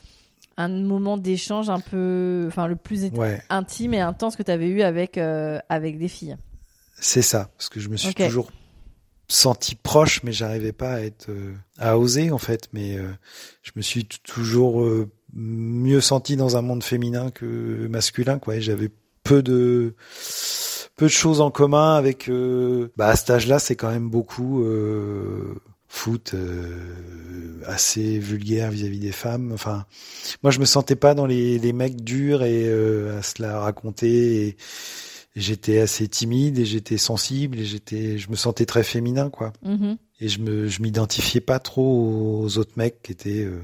[0.57, 3.11] un moment d'échange un peu enfin le plus
[3.49, 6.37] intime et intense que t'avais eu avec euh, avec des filles.
[7.01, 8.51] C'est ça parce que je me suis toujours
[9.29, 12.69] senti proche mais j'arrivais pas à être euh, à oser en fait.
[12.73, 13.09] Mais euh,
[13.63, 14.85] je me suis toujours
[15.33, 18.59] mieux senti dans un monde féminin que masculin quoi.
[18.59, 18.91] J'avais
[19.23, 19.95] peu de
[20.99, 24.63] peu de choses en commun avec euh, bah à cet âge-là c'est quand même beaucoup
[24.65, 25.55] euh,
[25.89, 29.53] foot euh, assez vulgaire vis-à-vis des femmes.
[29.53, 29.87] Enfin,
[30.43, 33.59] moi je me sentais pas dans les, les mecs durs et euh, à se la
[33.59, 34.47] raconter.
[34.49, 34.57] Et,
[35.37, 39.53] j'étais assez timide et j'étais sensible et j'étais, je me sentais très féminin quoi.
[39.63, 39.97] Mhm.
[40.21, 43.63] Et je me, je m'identifiais pas trop aux autres mecs qui étaient euh,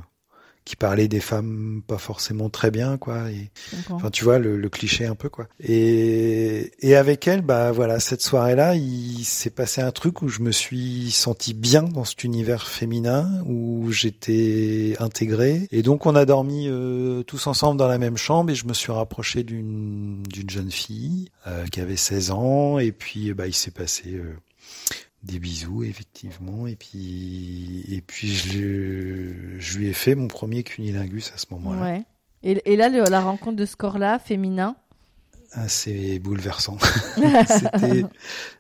[0.65, 3.31] qui parlait des femmes pas forcément très bien, quoi.
[3.31, 3.51] Et,
[3.91, 5.47] enfin, tu vois le, le, cliché un peu, quoi.
[5.61, 10.41] Et, et avec elle, bah voilà, cette soirée-là, il s'est passé un truc où je
[10.41, 15.69] me suis senti bien dans cet univers féminin, où j'étais intégré.
[15.71, 18.75] Et donc on a dormi euh, tous ensemble dans la même chambre, et je me
[18.75, 23.55] suis rapproché d'une d'une jeune fille euh, qui avait 16 ans, et puis bah il
[23.55, 24.35] s'est passé euh,
[25.25, 31.33] des bisous effectivement et puis et puis je, je lui ai fait mon premier cunilingus
[31.35, 31.83] à ce moment-là.
[31.83, 32.03] Ouais.
[32.43, 34.77] Et, et là le, la rencontre de ce corps-là féminin?
[35.53, 36.79] Ah, c'est bouleversant.
[37.17, 38.05] c'était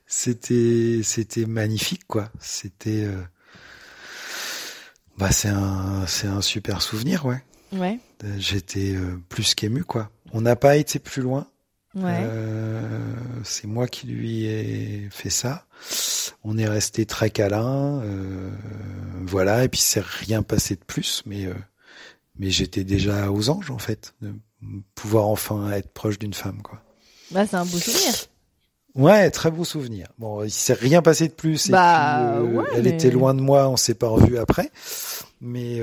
[0.06, 2.30] c'était c'était magnifique quoi.
[2.40, 3.22] C'était euh...
[5.18, 7.42] bah c'est un c'est un super souvenir ouais.
[7.72, 7.98] Ouais.
[8.38, 10.10] J'étais euh, plus qu'ému quoi.
[10.32, 11.48] On n'a pas été plus loin.
[11.94, 12.22] Ouais.
[12.22, 12.80] Euh,
[13.44, 15.66] c'est moi qui lui ai fait ça.
[16.42, 18.50] On est resté très câlin, euh,
[19.22, 19.64] voilà.
[19.64, 21.54] Et puis c'est rien passé de plus, mais euh,
[22.38, 24.32] mais j'étais déjà aux anges en fait, de
[24.94, 26.82] pouvoir enfin être proche d'une femme, quoi.
[27.30, 28.14] Bah c'est un beau souvenir.
[28.96, 30.08] Ouais, très beau souvenir.
[30.18, 31.68] Bon, il s'est rien passé de plus.
[31.68, 32.90] Et bah, puis, ouais, elle mais...
[32.90, 34.70] était loin de moi, on s'est pas revu après.
[35.40, 35.80] Mais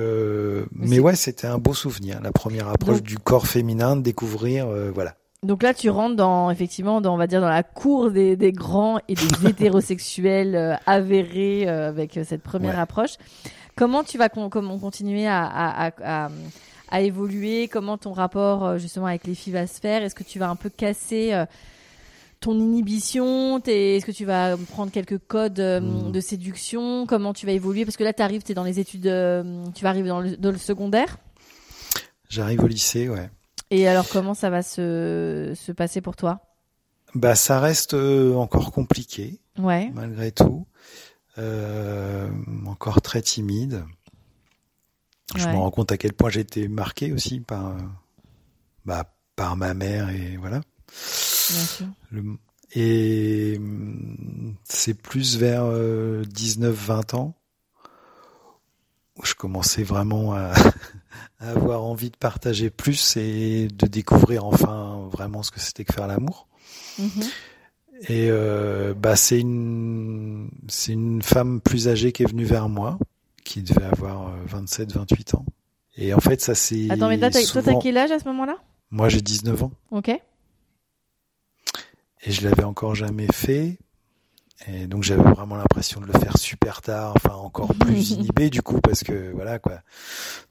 [0.73, 3.05] mais ouais, c'était un beau souvenir, la première approche Donc...
[3.05, 5.15] du corps féminin, de découvrir, voilà.
[5.43, 8.51] Donc là, tu rentres dans effectivement, dans, on va dire dans la cour des, des
[8.51, 12.81] grands et des hétérosexuels euh, avérés euh, avec cette première ouais.
[12.81, 13.17] approche.
[13.75, 16.29] Comment tu vas con comment continuer à, à, à,
[16.89, 17.67] à, évoluer?
[17.67, 20.03] Comment ton rapport euh, justement avec les filles va se faire?
[20.03, 21.45] Est-ce que tu vas un peu casser euh,
[22.39, 23.59] ton inhibition?
[23.65, 26.11] Est-ce que tu vas prendre quelques codes mmh.
[26.11, 27.07] de séduction?
[27.07, 27.85] Comment tu vas évoluer?
[27.85, 30.19] Parce que là, tu arrives, tu es dans les études, euh, tu vas arriver dans
[30.19, 31.17] le, dans le secondaire.
[32.29, 33.29] J'arrive au lycée, ouais.
[33.71, 36.41] Et alors, comment ça va se, se passer pour toi?
[37.15, 39.89] Bah, ça reste euh, encore compliqué, ouais.
[39.93, 40.67] malgré tout.
[41.37, 42.29] Euh,
[42.67, 43.85] encore très timide.
[45.35, 45.53] Je ouais.
[45.53, 47.77] me rends compte à quel point j'ai été marqué aussi par,
[48.85, 50.61] bah, par ma mère et voilà.
[51.49, 51.87] Bien sûr.
[52.11, 52.37] Le,
[52.73, 53.59] et
[54.63, 57.35] c'est plus vers euh, 19-20 ans
[59.21, 60.51] où je commençais vraiment à,
[61.39, 65.93] à, avoir envie de partager plus et de découvrir enfin vraiment ce que c'était que
[65.93, 66.47] faire l'amour.
[66.97, 67.29] Mm -hmm.
[68.09, 72.97] Et euh, bah c'est une c'est une femme plus âgée qui est venue vers moi,
[73.43, 75.45] qui devait avoir 27 28 ans.
[75.97, 77.73] Et en fait ça c'est Attends mais toi souvent...
[77.73, 78.57] t'as quel âge à ce moment-là?
[78.89, 79.71] Moi j'ai 19 ans.
[79.91, 80.09] OK.
[82.23, 83.77] Et je l'avais encore jamais fait.
[84.67, 88.61] Et donc j'avais vraiment l'impression de le faire super tard, enfin encore plus inhibé du
[88.61, 89.79] coup parce que voilà quoi.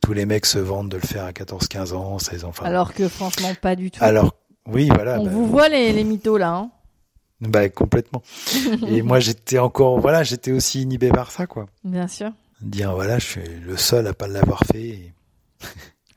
[0.00, 2.48] Tous les mecs se vendent de le faire à 14, 15 ans, 16 ans.
[2.48, 4.02] Enfin, Alors que franchement pas du tout.
[4.02, 4.34] Alors
[4.66, 5.20] oui, voilà.
[5.20, 6.70] On bah, vous voit les, les mythos là hein.
[7.40, 8.22] Bah complètement.
[8.86, 11.66] Et moi j'étais encore voilà, j'étais aussi inhibé par ça quoi.
[11.84, 12.30] Bien sûr.
[12.60, 14.88] Dire voilà, je suis le seul à pas l'avoir fait.
[14.88, 15.12] Et...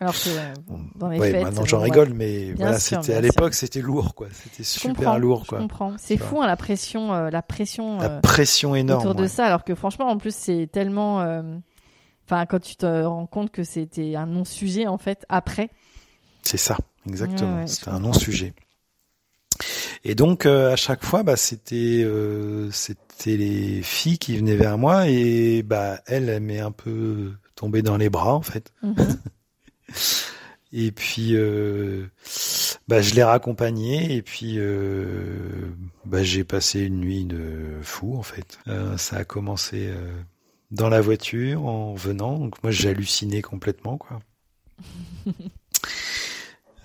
[0.04, 3.22] Alors que dans les ouais, fêtes, maintenant j'en rigole, mais bien voilà, sûr, c'était à
[3.22, 4.28] l'époque, c'était lourd, quoi.
[4.32, 5.60] C'était super lourd, quoi.
[5.60, 5.94] Je comprends.
[5.98, 9.28] C'est fou, hein, la pression, euh, la pression, la pression énorme autour de ouais.
[9.30, 12.46] ça, alors que franchement, en plus, c'est tellement, enfin, euh...
[12.50, 15.70] quand tu te rends compte que c'était un non-sujet en fait après.
[16.42, 17.66] C'est ça, exactement.
[17.66, 18.54] C'était un non-sujet.
[20.04, 24.78] Et donc euh, à chaque fois, bah c'était euh, c'était les filles qui venaient vers
[24.78, 28.74] moi et bah elle, elle m'est un peu tombée dans les bras en fait.
[28.84, 28.96] -hmm.
[30.76, 32.08] Et puis, euh,
[32.88, 35.70] bah, je l'ai raccompagné et puis, euh,
[36.04, 38.58] bah, j'ai passé une nuit de fou en fait.
[38.68, 39.94] Euh, ça a commencé
[40.72, 44.20] dans la voiture en venant, donc moi j'ai halluciné complètement quoi.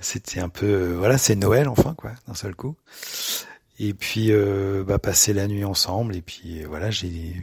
[0.00, 2.76] C'était un peu, voilà, c'est Noël enfin quoi, d'un seul coup.
[3.78, 4.32] Et puis,
[4.86, 7.42] bah, passer la nuit ensemble et puis voilà, j'ai.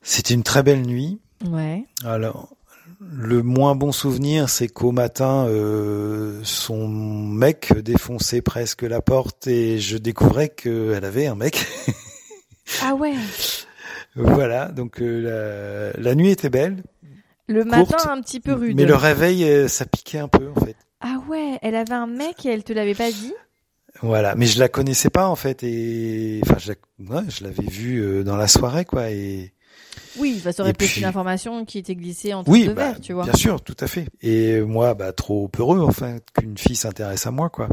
[0.00, 1.20] C'était une très belle nuit.
[1.44, 1.84] Ouais.
[2.02, 2.56] Alors,
[3.10, 9.78] le moins bon souvenir, c'est qu'au matin, euh, son mec défonçait presque la porte et
[9.78, 11.66] je découvrais qu'elle avait un mec.
[12.82, 13.14] ah ouais.
[14.14, 16.82] Voilà, donc euh, la, la, nuit était belle.
[17.48, 18.76] Le courte, matin un petit peu rude.
[18.76, 20.76] Mais le réveil, euh, ça piquait un peu en fait.
[21.00, 23.34] Ah ouais, elle avait un mec et elle te l'avait pas dit?
[24.00, 27.14] Voilà, mais je la connaissais pas en fait et enfin je la...
[27.14, 29.52] ouais, je l'avais vue dans la soirée quoi et
[30.18, 32.88] oui, bah, ça aurait pu être une information qui était glissée entre oui, deux bah,
[32.88, 33.24] verres, tu vois.
[33.24, 34.06] Bien sûr, tout à fait.
[34.20, 37.68] Et moi, bah, trop peureux, enfin, qu'une fille s'intéresse à moi, quoi.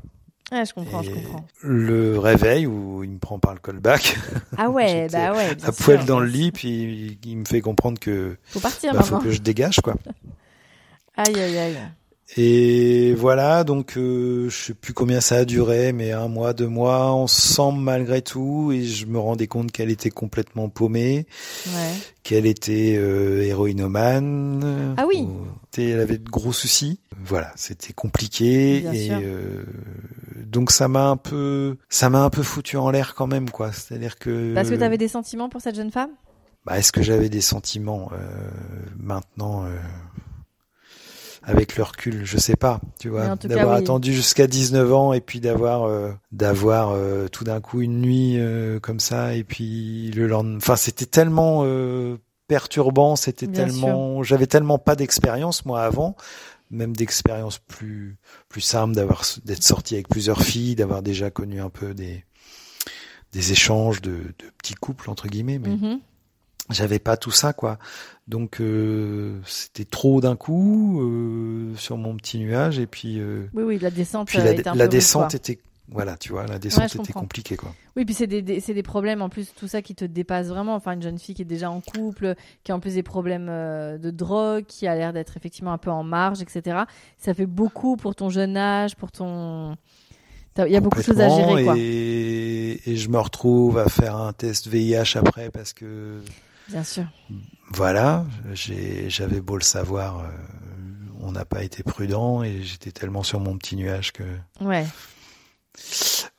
[0.51, 1.45] Ouais, je comprends, je comprends.
[1.62, 4.17] Le réveil où il me prend par le callback.
[4.58, 5.55] Ah ouais, bah ouais.
[5.63, 9.19] à poil dans le lit, puis il me fait comprendre que faut partir bah, faut
[9.19, 9.93] que je dégage quoi.
[11.17, 11.77] aïe aïe aïe.
[12.38, 16.68] Et voilà, donc euh, je sais plus combien ça a duré, mais un mois, deux
[16.68, 21.26] mois ensemble malgré tout, et je me rendais compte qu'elle était complètement paumée,
[21.68, 21.94] ouais.
[22.22, 24.94] qu'elle était euh, héroïnomane.
[24.98, 25.28] Ah oui.
[25.78, 27.00] elle avait de gros soucis.
[27.26, 29.63] Voilà, c'était compliqué Bien et euh,
[30.46, 33.72] donc ça m'a un peu, ça m'a un peu foutu en l'air quand même quoi.
[33.72, 34.54] C'est-à-dire que.
[34.54, 36.12] Parce que tu avais des sentiments pour cette jeune femme?
[36.65, 38.12] Bah, est-ce que j'avais des sentiments?
[38.13, 38.18] Euh,
[39.00, 39.65] maintenant?
[41.43, 43.80] Avec le recul, je sais pas, tu vois, d'avoir oui.
[43.82, 48.36] attendu jusqu'à 19 ans et puis d'avoir euh, d'avoir euh, tout d'un coup une nuit
[48.38, 54.47] euh, comme ça et puis le lendemain, enfin c'était tellement euh, perturbant, c'était tellement, j'avais
[54.47, 56.15] tellement pas d'expérience moi avant,
[56.71, 58.17] même d'expérience plus
[58.49, 62.25] plus simple d'avoir d'être sorti avec plusieurs filles, d'avoir déjà connu un peu des
[63.32, 65.99] des échanges de, de petits couples entre guillemets, mais Mhm.
[66.69, 67.77] J'avais pas tout ça quoi
[68.27, 73.63] donc euh, c'était trop d'un coup euh, sur mon petit nuage et puis euh, Oui,
[73.63, 75.60] oui, la descente puis la, était un la peu rude, descente était
[75.91, 77.21] voilà tu vois la descente était comprends.
[77.21, 79.95] compliquée quoi Oui, puis c'est des, des- c'est des problèmes en plus, tout ça qui
[79.95, 80.75] te dépasse vraiment.
[80.75, 83.47] Enfin, une jeune fille qui est déjà en couple, qui a en plus des problèmes
[83.47, 86.82] de drogue, qui a l'air d'être effectivement un peu en marge, etc.
[87.17, 89.75] Ça fait beaucoup pour ton jeune âge, pour ton.
[90.60, 91.73] Il y a beaucoup de choses à gérer, quoi.
[91.77, 96.19] et, et je me retrouve à faire un test VIH après parce que
[96.69, 97.05] Bien sûr.
[97.71, 100.29] voilà j'avais beau le savoir euh,
[101.21, 104.23] on n'a pas été prudent et j'étais tellement sur mon petit nuage que
[104.62, 104.86] Ouais.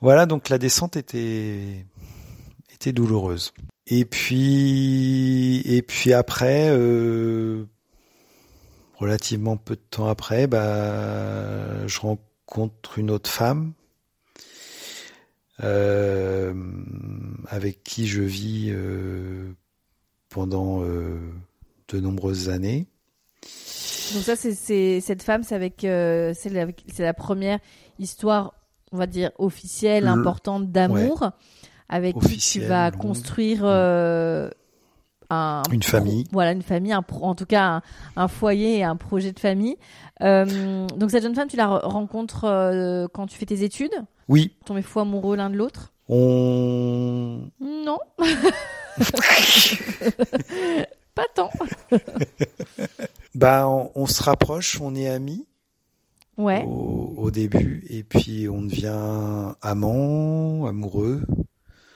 [0.01, 1.85] Voilà, donc la descente était
[2.73, 3.53] était douloureuse.
[3.87, 7.67] Et puis et puis après, euh,
[8.97, 13.73] relativement peu de temps après, bah, je rencontre une autre femme
[15.63, 16.55] euh,
[17.49, 19.53] avec qui je vis euh,
[20.31, 21.19] pendant euh,
[21.89, 22.87] de nombreuses années.
[24.15, 26.51] Donc ça, c'est cette femme, c'est avec, euh, c'est
[26.99, 27.59] la, première
[27.99, 28.55] histoire,
[28.93, 31.31] on va dire officielle, Le- importante d'amour,
[31.89, 34.51] avec qui tu vas construire euh,
[35.31, 36.25] un Une famille.
[36.33, 37.83] Voilà, une famille, un pro- en tout cas un,
[38.17, 39.77] un foyer et un projet de famille.
[40.23, 43.95] Euh, donc cette jeune femme, tu la re- rencontres euh, quand tu fais tes études?
[44.29, 45.93] Oui, Vous tombez fou amoureux l'un de l'autre?
[46.09, 47.99] On Non.
[51.15, 51.51] Pas tant.
[53.35, 55.47] bah on, on se rapproche, on est amis.
[56.37, 56.65] Ouais.
[56.67, 61.23] au, au début et puis on devient amant, amoureux.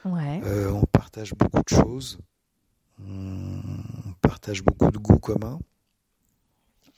[0.05, 0.43] Ouais.
[0.45, 2.19] Euh, on partage beaucoup de choses.
[3.01, 3.61] On,
[4.21, 5.59] partage beaucoup de goûts communs.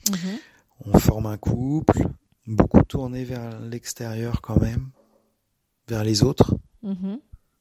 [0.09, 0.39] Mhm.
[0.85, 2.07] On forme un couple,
[2.45, 4.89] beaucoup tourné vers l'extérieur quand même,
[5.87, 6.55] vers les autres.
[6.83, 7.19] Mhm.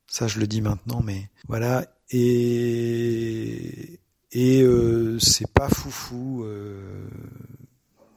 [0.09, 1.85] Ça, je le dis maintenant, mais voilà.
[2.11, 4.01] Et
[4.33, 7.09] et euh, c'est pas foufou euh,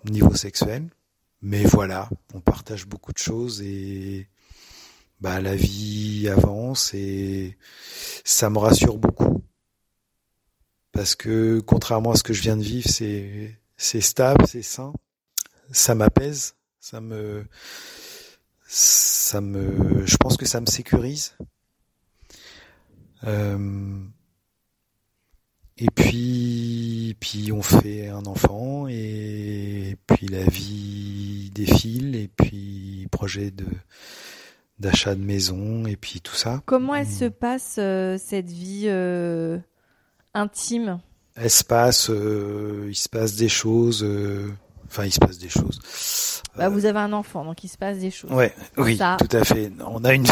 [0.05, 0.89] niveau sexuel,
[1.41, 4.27] mais voilà, on partage beaucoup de choses et
[5.21, 7.57] bah la vie avance et
[8.25, 9.43] ça me rassure beaucoup.
[10.91, 14.91] Parce que contrairement à ce que je viens de vivre, c'est c'est stable, c'est sain,
[15.71, 17.45] ça m'apaise, ça me
[18.67, 21.35] ça me je pense que ça me sécurise.
[23.25, 23.97] Euh,
[25.77, 33.51] et puis, puis on fait un enfant et puis la vie défile et puis projet
[33.51, 33.65] de
[34.77, 36.61] d'achat de maison et puis tout ça.
[36.65, 37.11] Comment elle Mm.
[37.11, 39.57] se passe euh, cette vie euh,
[40.33, 40.99] intime?
[41.35, 44.05] Elle se passe, euh, il se passe des choses.
[44.85, 45.79] Enfin, il se passe des choses.
[46.57, 48.31] bah, Vous avez un enfant, donc il se passe des choses.
[48.31, 49.17] Ouais, oui, Ça.
[49.19, 49.71] tout à fait.
[49.85, 50.25] On a une,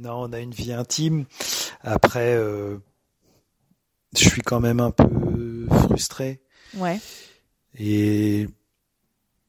[0.00, 1.26] non, on a une vie intime.
[1.82, 2.78] Après, euh,
[4.16, 6.40] je suis quand même un peu frustré
[6.74, 6.98] Ouais.
[7.78, 8.46] et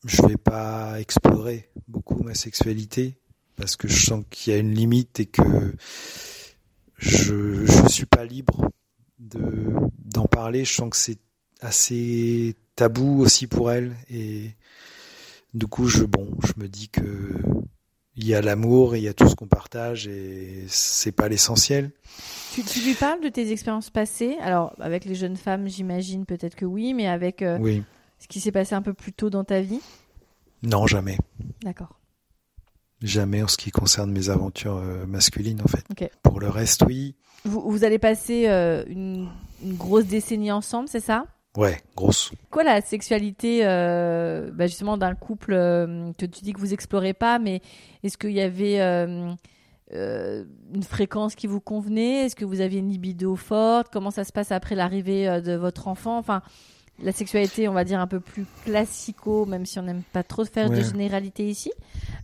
[0.06, 3.18] je vais pas explorer beaucoup ma sexualité
[3.56, 5.76] parce que je sens qu'il y a une limite et que
[6.98, 8.70] je je suis pas libre
[9.20, 10.66] de d'en parler.
[10.66, 11.20] Je sens que c'est
[11.62, 14.52] assez tabou aussi pour elle et
[15.54, 17.04] du coup je bon je me dis que
[18.16, 21.30] il y a l'amour et il y a tout ce qu'on partage et c'est pas
[21.30, 21.92] l'essentiel.
[22.54, 24.38] Tu, tu lui parles de tes expériences passées?
[24.42, 27.84] Alors, avec les jeunes femmes, j'imagine peut-être que oui, mais avec euh, Oui,
[28.20, 29.80] ce qui s'est passé un peu plus tôt dans ta vie?
[30.64, 31.18] Non jamais,
[31.64, 32.00] D'accord.
[33.02, 35.86] jamais en ce qui concerne mes aventures euh, masculines en fait.
[36.22, 37.16] Pour le reste, oui.
[37.46, 39.30] Vous, vous allez passer euh, une,
[39.64, 41.26] une grosse décennie ensemble, c'est ça?
[41.58, 42.32] Ouais, grosse.
[42.50, 47.14] Quoi la sexualité euh, bah justement d'un couple euh, que tu dis que vous explorez
[47.14, 47.62] pas, mais
[48.04, 49.34] est-ce qu'il y avait euh,
[49.92, 52.26] une fréquence qui vous convenait?
[52.26, 53.90] Est-ce que vous aviez une libido forte?
[53.92, 56.18] Comment ça se passe après l'arrivée de votre enfant?
[56.18, 56.42] Enfin,
[57.04, 60.46] la sexualité, on va dire un peu plus classico, même si on n'aime pas trop
[60.46, 61.74] faire de généralité ici.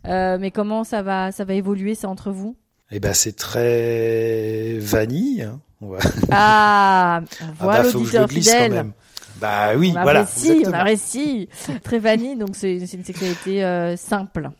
[0.04, 2.56] Mais comment ça va, ça va évoluer ça entre vous?
[2.90, 5.42] Eh ben, c'est très vanille.
[5.42, 5.60] Hein.
[5.82, 5.98] On va...
[6.30, 8.72] Ah, on Ah bah, faut que je le l'auditeur glisse quand fidèle.
[8.72, 8.92] même.
[9.40, 10.20] Bah oui, on voilà.
[10.20, 11.48] apprécie, on apprécie.
[11.84, 14.50] Très vanille, donc c'est une sexualité euh, simple.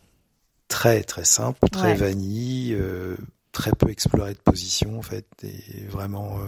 [0.67, 1.95] Très très simple, très Ouais.
[1.95, 3.15] vanille, euh,
[3.51, 5.25] très peu exploré de position en fait.
[5.43, 6.41] Et vraiment, euh,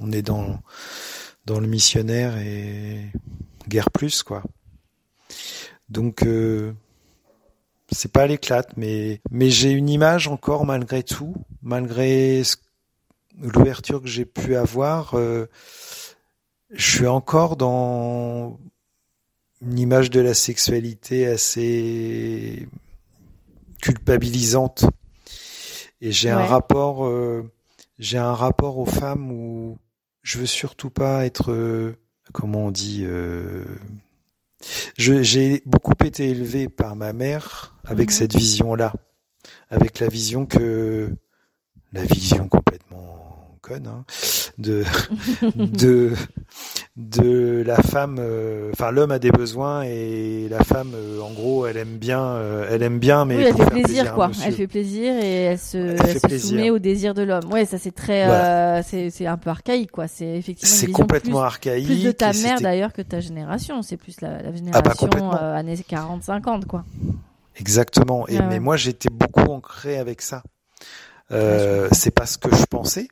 [0.00, 0.58] on est dans
[1.46, 3.06] dans le missionnaire et
[3.68, 4.42] guère plus quoi.
[5.88, 6.72] Donc euh,
[7.92, 12.42] c'est pas à l'éclate, mais mais j'ai une image encore malgré tout, malgré
[13.40, 15.14] l'ouverture que j'ai pu avoir.
[16.72, 18.58] Je suis encore dans
[19.62, 22.68] une image de la sexualité assez
[23.82, 24.84] culpabilisante.
[26.00, 27.50] Et j'ai un rapport, euh,
[27.98, 29.78] j'ai un rapport aux femmes où
[30.22, 31.96] je veux surtout pas être, euh,
[32.32, 33.64] comment on dit, euh,
[34.96, 38.16] j'ai beaucoup été élevé par ma mère avec Mhm.
[38.16, 38.94] cette vision-là,
[39.68, 41.14] avec la vision que,
[41.92, 43.29] la vision complètement
[43.86, 44.04] hein,
[44.58, 44.84] de,
[45.56, 46.12] de,
[46.96, 51.66] de la femme, euh, enfin l'homme a des besoins et la femme, euh, en gros,
[51.66, 54.30] elle aime bien, euh, elle aime bien, mais oui, elle fait plaisir, quoi.
[54.44, 57.50] Elle fait plaisir et elle se, Elle se soumet au désir de l'homme.
[57.52, 60.08] Ouais, ça c'est très, c'est un peu archaïque, quoi.
[60.08, 61.86] C'est effectivement C'est complètement plus, archaïque.
[61.86, 63.82] plus de ta mère d'ailleurs que ta génération.
[63.82, 66.84] C'est plus la, la Ah bah, génération années 40-50, quoi.
[67.56, 68.26] Exactement.
[68.28, 68.46] Et Ah ouais.
[68.48, 70.42] mais moi, j'étais beaucoup ancré avec ça.
[71.32, 73.06] Euh, c'est pas ce que je pensais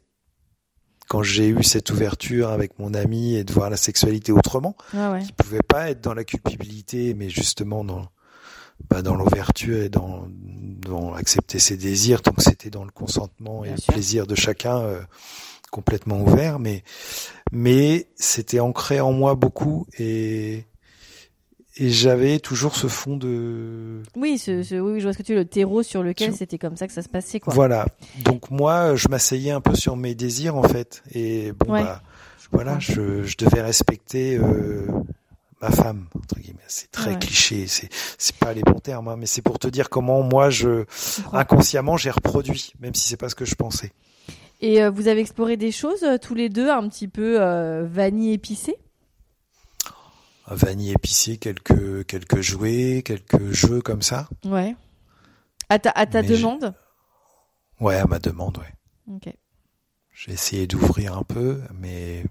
[1.08, 5.08] quand j'ai eu cette ouverture avec mon ami et de voir la sexualité autrement, Ouais,
[5.08, 5.22] ouais.
[5.24, 8.06] qui pouvait pas être dans la culpabilité, mais justement dans
[8.90, 12.20] bah, dans l'ouverture et dans dans accepter ses désirs.
[12.22, 13.92] Donc c'était dans le consentement et Bien le sûr.
[13.94, 15.00] plaisir de chacun euh,
[15.70, 16.84] complètement ouvert, mais
[17.50, 20.64] mais c'était ancré en moi beaucoup et
[21.78, 25.32] et j'avais toujours ce fond de Oui, ce, ce- oui, je vois ce que tu
[25.32, 27.54] veux, le terreau sur lequel Sur- c'était comme ça que ça se passait, quoi.
[27.54, 27.86] Voilà.
[28.24, 31.82] Donc moi, je m'asseyais un peu sur mes désirs en fait, et bon Ouais.
[31.82, 32.02] bah
[32.52, 34.86] voilà, je, je devais respecter euh,
[35.60, 36.58] ma femme entre guillemets.
[36.66, 37.18] C'est très Ouais.
[37.18, 40.48] cliché, c'est c'est pas les bons termes, hein, mais c'est pour te dire comment moi
[40.50, 40.84] je
[41.32, 43.92] inconsciemment j'ai reproduit, même si c'est pas ce que je pensais.
[44.60, 47.86] Et euh, vous avez exploré des choses euh, tous les deux, un petit peu euh,
[47.88, 48.76] vanille épicée?
[50.50, 54.28] Vanille épicée, quelques quelques jouets, quelques jeux comme ça.
[54.44, 54.74] Ouais.
[55.68, 56.74] À ta, à ta demande?
[57.80, 59.14] Ouais, à ma demande, ouais.
[59.14, 59.32] Ok.
[60.12, 62.24] J'ai essayé d'ouvrir un peu, mais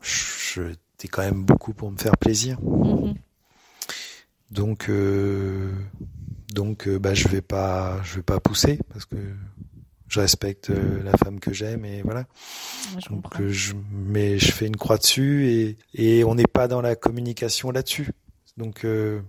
[0.00, 2.60] je j'étais quand même beaucoup pour me faire plaisir.
[2.60, 3.14] Mhm.
[4.50, 5.72] Donc, euh,
[6.52, 9.16] donc, euh, bah, je vais pas, je vais pas pousser parce que
[10.12, 12.20] je respecte euh, la femme que j'aime et voilà.
[12.20, 13.42] Ouais, je Donc, comprends.
[13.42, 16.94] euh, je, mais je fais une croix dessus et et on n'est pas dans la
[16.96, 18.10] communication là-dessus.
[18.58, 19.22] Donc, euh,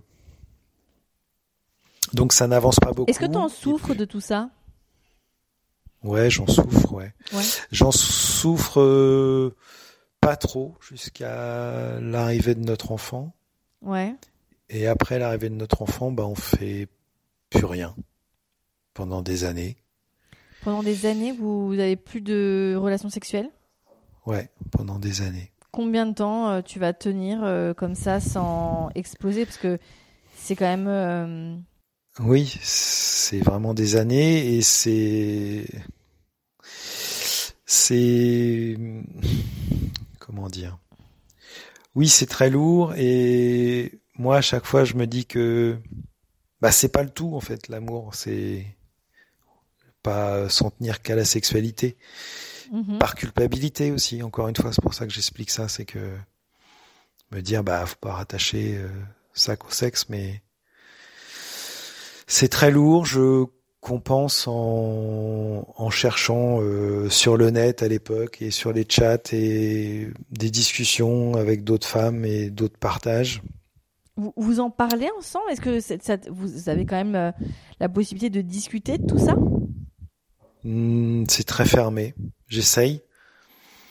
[2.12, 3.10] donc ça n'avance pas beaucoup.
[3.10, 4.50] Est-ce que tu en souffres puis- de tout ça?
[6.02, 7.14] Ouais, j'en souffre, ouais.
[7.32, 7.42] Ouais.
[7.72, 9.56] J'en souffre euh,
[10.20, 13.34] pas trop jusqu'à l'arrivée de notre enfant.
[13.80, 14.14] Ouais.
[14.68, 16.88] Et après l'arrivée de notre enfant, bah, on fait
[17.48, 17.96] plus rien
[18.92, 19.76] pendant des années.
[20.64, 23.50] Pendant des années, vous, vous avez plus de relations sexuelles?
[24.26, 25.52] Ouais, pendant des années.
[25.70, 29.44] Combien de temps euh, tu vas tenir euh, comme ça sans exploser?
[29.44, 29.78] Parce que
[30.36, 30.86] c'est quand même.
[30.88, 31.56] euh,
[32.20, 35.66] Oui, c'est vraiment des années et c'est
[37.66, 38.76] c'est
[40.18, 40.78] comment dire?
[41.94, 45.76] Oui, c'est très lourd et moi à chaque fois je me dis que
[46.60, 48.64] bah c'est pas le tout en fait l'amour, c'est
[50.04, 51.96] pas s'en tenir qu'à la sexualité,
[52.70, 52.98] mhm.
[52.98, 54.22] par culpabilité aussi.
[54.22, 55.98] Encore une fois, c'est pour ça que j'explique ça, c'est que
[57.32, 58.88] me dire bah faut pas rattacher euh,
[59.32, 60.42] ça qu'au sexe, mais
[62.28, 63.04] c'est très lourd.
[63.06, 63.46] Je
[63.80, 70.08] compense en, en cherchant euh, sur le net à l'époque et sur les chats et
[70.30, 73.42] des discussions avec d'autres femmes et d'autres partages.
[74.16, 75.50] Vous, vous en parlez ensemble?
[75.50, 77.32] Est-ce que ça, vous avez quand même euh,
[77.80, 79.36] la possibilité de discuter de tout ça?
[80.64, 82.14] Hmm, c'est très fermé.
[82.48, 83.02] J'essaye.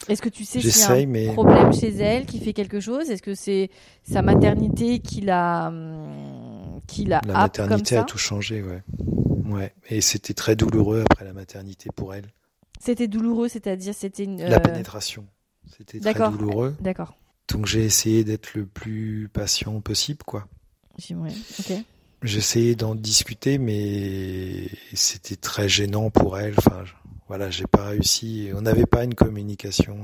[0.09, 2.79] Est-ce que tu sais s'il y a un mais problème chez elle qui fait quelque
[2.79, 3.09] chose?
[3.09, 3.69] Est-ce que c'est
[4.03, 8.05] sa maternité qui l'a hum, qui l'a la happe comme maternité a ça?
[8.05, 8.83] tout changé, ouais.
[9.45, 9.73] Ouais.
[9.89, 12.27] Et c'était très douloureux après la maternité pour elle.
[12.79, 14.41] C'était douloureux, c'est-à-dire c'était une.
[14.41, 15.25] La euh, pénétration.
[15.77, 16.75] C'était très douloureux.
[16.81, 17.15] D'accord.
[17.47, 20.47] Donc j'ai essayé d'être le plus patient possible, quoi.
[21.11, 21.73] Ouais, ok.
[22.25, 26.55] Essayé d'en discuter, mais c'était très gênant pour elle.
[26.57, 26.93] Enfin, je-
[27.27, 28.49] voilà, j'ai pas réussi.
[28.55, 29.97] On n'avait pas une communication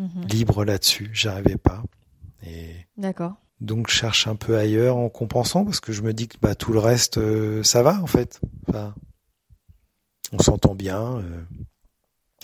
[0.00, 0.24] euh, Mhm.
[0.28, 1.10] libre là-dessus.
[1.12, 1.82] J'arrivais pas.
[2.46, 3.34] Et D'accord.
[3.60, 6.54] donc je cherche un peu ailleurs en compensant parce que je me dis que bah
[6.54, 8.40] tout le reste euh, ça va en fait.
[8.68, 8.94] Enfin,
[10.32, 11.42] on s'entend bien, euh,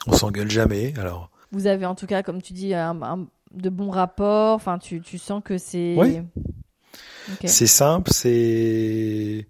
[0.07, 0.95] on s'engueule jamais.
[0.99, 4.55] Alors Vous avez en tout cas, comme tu dis, un, un- de bons rapports.
[4.55, 5.95] Enfin, tu, tu sens que c'est.
[5.99, 6.21] Oui.
[7.45, 9.47] C'est simple, c'est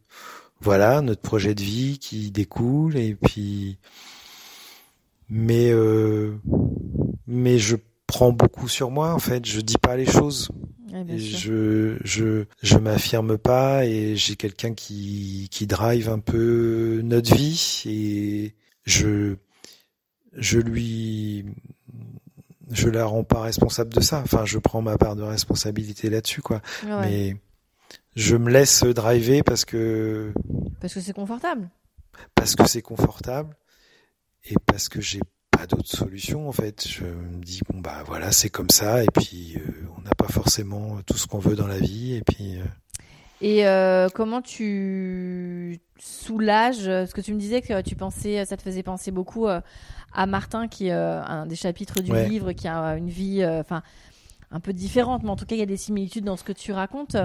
[0.60, 3.78] voilà notre projet de vie qui découle et puis
[5.28, 6.36] mais euh,
[7.26, 9.46] mais je prends beaucoup sur moi en fait.
[9.46, 10.50] Je dis pas les choses.
[10.92, 17.00] Ouais, Et je je je m'affirme pas et j'ai quelqu'un qui qui drive un peu
[17.02, 18.54] notre vie et
[18.84, 19.36] je
[20.34, 21.46] je lui
[22.70, 24.20] je la rends pas responsable de ça.
[24.22, 26.60] Enfin, je prends ma part de responsabilité là-dessus quoi.
[26.84, 27.00] Ouais.
[27.00, 27.36] Mais
[28.14, 30.32] je me laisse driver parce que
[30.80, 31.68] Parce que c'est confortable.
[32.34, 33.56] parce que c'est confortable
[34.44, 36.86] et parce que j'ai pas d'autre solution en fait.
[36.88, 40.28] Je me dis bon bah voilà c'est comme ça et puis euh, on n'a pas
[40.28, 42.64] forcément tout ce qu'on veut dans la vie et puis euh,
[43.40, 48.62] Et euh, comment tu soulages Parce que tu me disais que tu pensais, ça te
[48.62, 52.28] faisait penser beaucoup à Martin, qui est un des chapitres du Ouais.
[52.28, 53.82] livre, qui a une vie, enfin,
[54.53, 56.53] un peu différente, mais en tout cas, il y a des similitudes dans ce que
[56.53, 57.16] tu racontes.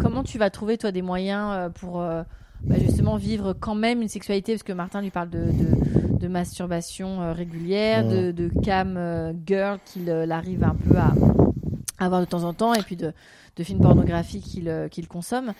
[0.00, 2.22] Comment tu vas trouver toi des moyens euh, pour euh,
[2.64, 4.52] bah, justement vivre quand même une sexualité?
[4.52, 8.98] Parce que Martin lui parle de, de, de masturbation euh, régulière, de, de cam
[9.46, 11.14] girl qu'il arrive un peu à,
[11.98, 13.12] avoir de temps en temps, et puis de,
[13.56, 15.52] de films pornographiques qu'il qu'il consomme.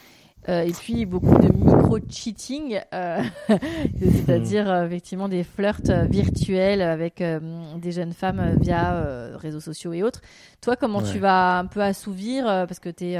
[0.48, 3.22] Euh, et puis beaucoup de micro-cheating, euh,
[4.00, 7.38] c'est-à-dire euh, effectivement des flirts virtuels avec euh,
[7.80, 10.20] des jeunes femmes via réseaux sociaux et autres.
[10.60, 11.12] Toi, comment Ouais.
[11.12, 13.18] tu vas un peu assouvir, parce que tu es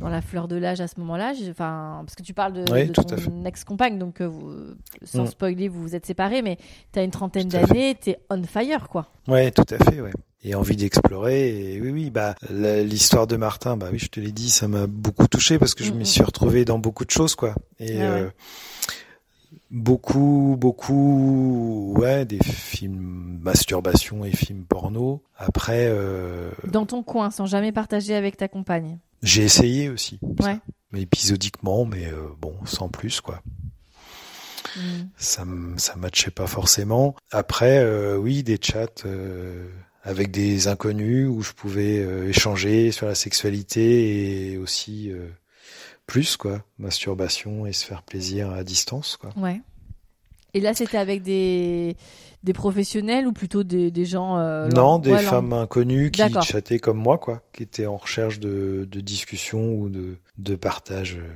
[0.00, 2.90] dans la fleur de l'âge à ce moment-là, enfin, parce que tu parles de, Oui,
[2.92, 5.26] ton ex-compagne, donc vous- sans Mm.
[5.28, 6.56] spoiler, vous vous êtes séparés, mais
[6.92, 9.06] tu as une trentaine d'années, tu es on fire, quoi.
[9.26, 10.12] Ouais, tout à fait, ouais.
[10.44, 11.74] Et envie d'explorer.
[11.74, 14.86] Et oui, oui, bah l'histoire de Martin, bah oui, je te l'ai dit, ça m'a
[14.86, 17.54] beaucoup touché parce que je m'y suis retrouvé dans beaucoup de choses, quoi.
[17.80, 18.20] Et Ah ouais.
[18.22, 18.30] euh,
[19.70, 25.22] beaucoup, beaucoup, ouais, des films masturbation et films porno.
[25.36, 28.98] Après, euh, Dans ton coin, sans jamais partager avec ta compagne.
[29.22, 30.46] j'ai essayé aussi, ça.
[30.46, 30.58] Ouais.
[30.92, 33.42] mais épisodiquement, mais euh, bon, sans plus, quoi.
[34.76, 34.80] Mm.
[35.16, 35.44] ça
[35.78, 37.16] ça matchait pas forcément.
[37.32, 39.66] Après, euh, oui, des chats euh,
[40.04, 45.28] avec des inconnus où je pouvais euh, échanger sur la sexualité et aussi euh,
[46.06, 49.30] plus quoi, masturbation et se faire plaisir à distance quoi.
[49.36, 49.60] Ouais.
[50.54, 51.94] Et là, c'était avec des,
[52.42, 54.38] des professionnels ou plutôt des, des gens.
[54.38, 58.40] euh, non, des ouais, femmes inconnues qui chattaient comme moi quoi, qui étaient en recherche
[58.40, 61.28] de, de discussion ou de, de partage euh,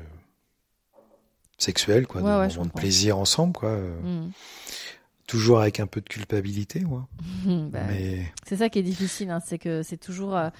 [1.58, 3.68] sexuel quoi, Ouais, de ouais, plaisir ensemble quoi.
[3.70, 4.30] euh, Mm.
[5.32, 7.08] Toujours avec un peu de culpabilité moi.
[7.46, 10.50] Bah, mais C'est ça qui est difficile, hein, c'est que c'est toujours, euh,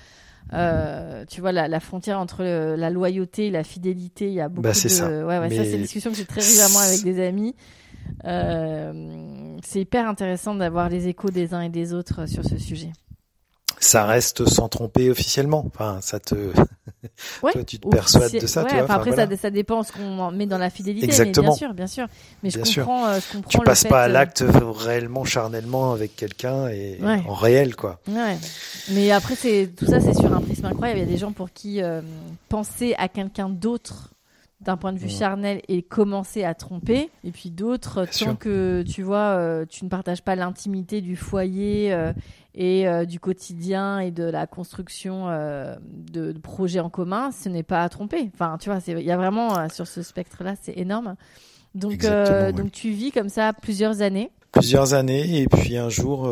[0.54, 4.28] euh, tu vois, la, la frontière entre le- la loyauté et la fidélité.
[4.28, 5.26] Il y a beaucoup Bah, c'est de, ça.
[5.26, 7.54] ouais, ouais, ça c'est une discussion que j'ai très régulièrement avec des amis.
[8.24, 12.90] Euh, c'est hyper intéressant d'avoir les échos des uns et des autres sur ce sujet.
[13.93, 15.64] Ça reste sans tromper officiellement.
[15.66, 16.34] Enfin, ça te,
[17.43, 17.53] Ouais.
[17.53, 18.84] toi, tu te persuades de ça, ouais, tu vois.
[18.84, 19.28] enfin, après, voilà.
[19.36, 21.05] ça, ça dépend ce qu'on met dans la fidélité.
[21.07, 21.49] Exactement.
[21.49, 22.07] Mais bien sûr, bien sûr.
[22.43, 22.84] Mais je Bien sûr.
[22.86, 26.16] comprends, euh, je comprends Tu le passes fait, pas à euh, l'acte réellement charnellement avec
[26.16, 27.22] quelqu'un et Ouais.
[27.28, 28.01] en réel, quoi.
[28.09, 28.38] Ouais.
[28.93, 31.01] Mais après, c'est tout ça, c'est sur un prisme incroyable.
[31.01, 32.01] Il y a des gens pour qui euh,
[32.49, 34.09] penser à quelqu'un d'autre
[34.64, 35.10] d'un point de vue Ouais.
[35.10, 37.10] charnel et commencer à tromper.
[37.24, 38.38] Et puis d'autres, tant sûr.
[38.38, 42.12] que tu vois, euh, tu ne partages pas l'intimité du foyer euh,
[42.54, 47.62] et euh, du quotidien et de la construction de, de projets en commun, ce n'est
[47.62, 48.30] pas à tromper.
[48.34, 51.16] Enfin, tu vois, il y a vraiment sur ce spectre-là, c'est énorme.
[51.74, 52.04] Donc,
[52.54, 54.30] donc tu vis comme ça plusieurs années.
[54.52, 56.30] Plusieurs années et puis un jour,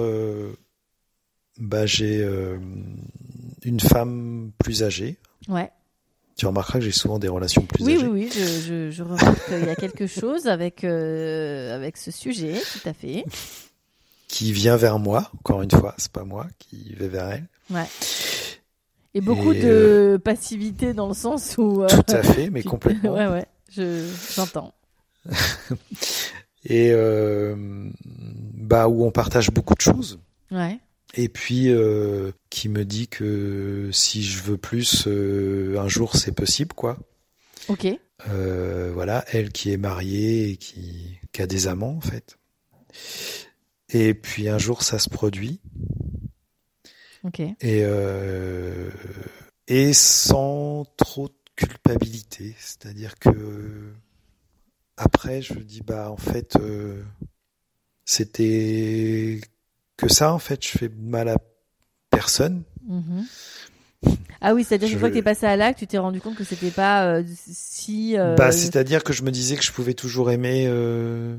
[1.59, 2.25] bah, j'ai
[3.65, 5.19] une femme plus âgée.
[5.49, 5.71] Ouais.
[6.41, 8.07] Tu remarqueras que j'ai souvent des relations plus Oui, âgées.
[8.07, 12.11] oui, oui, je, je, je remarque qu'il y a quelque chose avec, euh, avec ce
[12.11, 13.27] sujet, tout à fait.
[14.27, 17.47] Qui vient vers moi, encore une fois, c'est pas moi qui vais vers elle.
[17.69, 17.85] Ouais.
[19.13, 21.83] Et beaucoup Et, de passivité dans le sens où.
[21.83, 23.13] euh, Tout à fait, mais tu- complètement.
[23.13, 24.73] ouais, ouais, je, j'entends.
[26.65, 27.55] Et euh,
[28.55, 30.19] bah où on partage beaucoup de choses.
[30.51, 30.79] Ouais.
[31.15, 36.33] Et puis euh, qui me dit que si je veux plus, euh, un jour c'est
[36.33, 36.99] possible, quoi.
[37.69, 37.87] Ok.
[38.29, 42.37] Euh, voilà, elle qui est mariée et qui, qui a des amants en fait.
[43.93, 45.61] Et puis un jour ça se produit.
[47.25, 47.41] Ok.
[47.41, 47.85] Et,
[49.67, 52.55] et sans trop de culpabilité.
[52.59, 53.93] C'est-à-dire que
[54.97, 56.57] après, je me dis, bah, en fait,
[58.05, 59.41] c'était
[60.01, 61.37] que ça, en fait, je fais mal à
[62.11, 62.63] personne.
[62.87, 63.25] Mhm.
[64.43, 66.35] Ah oui, c'est-à-dire Je- qu'une fois que t'es passé à l'acte, tu t'es rendu compte
[66.35, 69.93] que c'était pas euh, si euh, Bah, c'est-à-dire que je me disais que je pouvais
[69.93, 71.37] toujours aimer euh,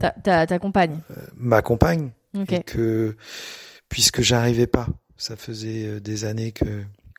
[0.00, 0.98] ta, ta, ta compagne.
[1.36, 2.10] ma compagne.
[2.34, 2.52] Ok.
[2.54, 3.14] et que
[3.90, 4.86] puisque j'arrivais pas,
[5.18, 6.64] ça faisait euh, des années que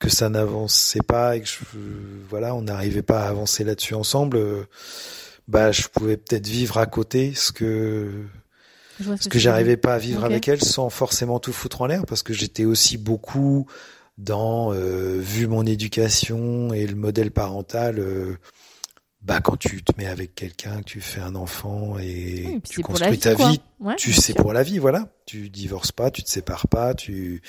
[0.02, 1.58] que ça n'avançait pas et que je,
[2.28, 4.38] voilà, on n'arrivait pas à avancer là-dessus ensemble.
[4.38, 4.64] euh,
[5.48, 8.24] Bah, je pouvais peut-être vivre à côté ce que
[9.00, 11.82] Je vois ce ce que j'arrivais pas à vivre avec elle sans forcément tout foutre
[11.82, 13.66] en l'air parce que j'étais aussi beaucoup
[14.18, 18.38] dans euh, vu mon éducation et le modèle parental euh,
[19.22, 22.04] bah quand tu te mets avec quelqu'un que tu fais un enfant et
[22.45, 23.52] Oui, et puis tu construis vie, ta quoi.
[23.52, 24.36] vie Ouais, tu sais sûr.
[24.36, 27.41] pour la vie voilà tu divorces pas tu te sépares pas tu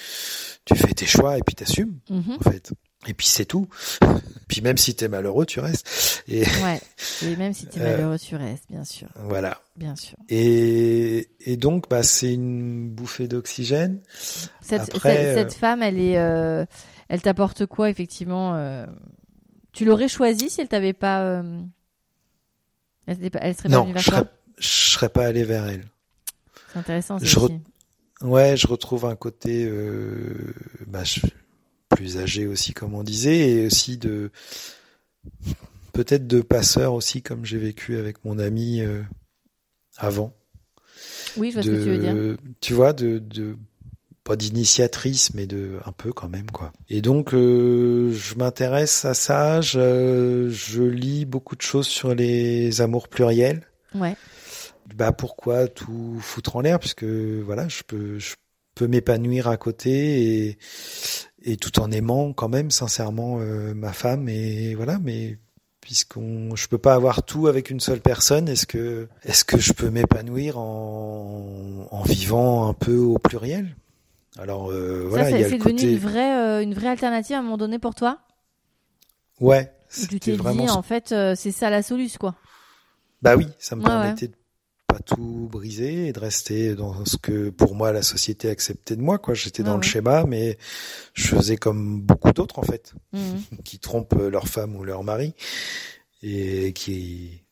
[0.64, 2.36] tu fais tes choix et puis t'assumes Mhm.
[2.38, 2.70] en fait
[3.06, 3.66] et puis c'est tout
[4.48, 6.80] puis même si t'es malheureux tu restes et Ouais.
[7.22, 10.16] Et même si t'es Euh, malheureux, tu restes, bien sûr, voilà bien sûr.
[10.28, 14.00] et et donc bah c'est une bouffée d'oxygène
[14.60, 16.64] Cette, Après, cette, euh, cette femme, elle est, euh,
[17.08, 18.54] elle t'apporte quoi effectivement
[19.72, 21.42] Tu l'aurais choisie si elle t'avait pas,
[23.06, 24.24] elle, serait elle serait pas venue vers je serais
[24.58, 25.86] je serais pas allé vers elle
[26.72, 27.18] C'est intéressant.
[27.18, 27.58] je re-.
[28.20, 29.66] Ouais, je retrouve un côté
[30.86, 31.20] bah, je-
[31.90, 34.30] plus âgé aussi, comme on disait, et aussi de
[35.92, 39.02] peut-être de passeur aussi, comme j'ai vécu avec mon ami euh,
[39.98, 40.32] avant.
[41.36, 42.36] Oui, je vois ce que tu veux dire.
[42.60, 43.56] tu vois, de, de
[44.24, 46.72] pas d'initiatrice, mais de un peu quand même quoi.
[46.88, 49.60] Et donc, euh, je m'intéresse à ça.
[49.60, 54.14] Je, je lis beaucoup de choses sur les amours pluriels Ouais.
[54.94, 56.78] bah pourquoi tout foutre en l'air?
[56.78, 58.36] Puisque voilà je peux je
[58.76, 60.58] peux m'épanouir à côté et
[61.44, 65.38] et tout en aimant quand même sincèrement euh, ma femme et voilà mais
[65.80, 69.72] puisqu'on je peux pas avoir tout avec une seule personne est-ce que est-ce que je
[69.72, 73.76] peux m'épanouir en en vivant un peu au pluriel?
[74.38, 76.88] Alors euh, voilà ça, il y a le devenu côté une vraie, euh, une vraie
[76.88, 78.18] alternative à un moment donné pour toi?
[79.40, 79.72] ouais
[80.08, 82.34] tu t'es vraiment dit, en fait, euh, c'est ça la solution, quoi.
[83.22, 84.34] Bah oui, ça me Ouais, permettait de
[84.92, 89.02] pas tout briser et de rester dans ce que pour moi la société acceptait de
[89.02, 89.34] moi quoi.
[89.34, 89.76] J'étais dans ouais.
[89.78, 90.58] le schéma mais
[91.14, 93.42] je faisais comme beaucoup d'autres en fait Mhm.
[93.64, 95.34] qui trompent leur femme ou leur mari
[96.22, 97.42] et qui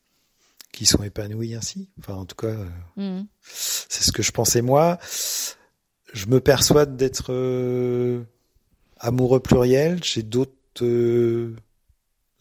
[0.72, 1.88] qui sont épanouis ainsi.
[1.98, 2.66] Enfin en tout cas euh,
[2.96, 3.26] Mhm.
[3.42, 4.98] c'est ce que je pensais moi.
[6.12, 8.22] Je me persuade d'être euh,
[8.98, 11.54] amoureux pluriel, j'ai d'autres euh,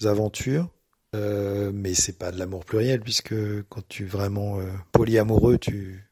[0.05, 0.69] aventures
[1.15, 3.33] euh, mais c'est pas de l'amour pluriel puisque
[3.69, 6.03] quand tu es vraiment euh, polyamoureux, tu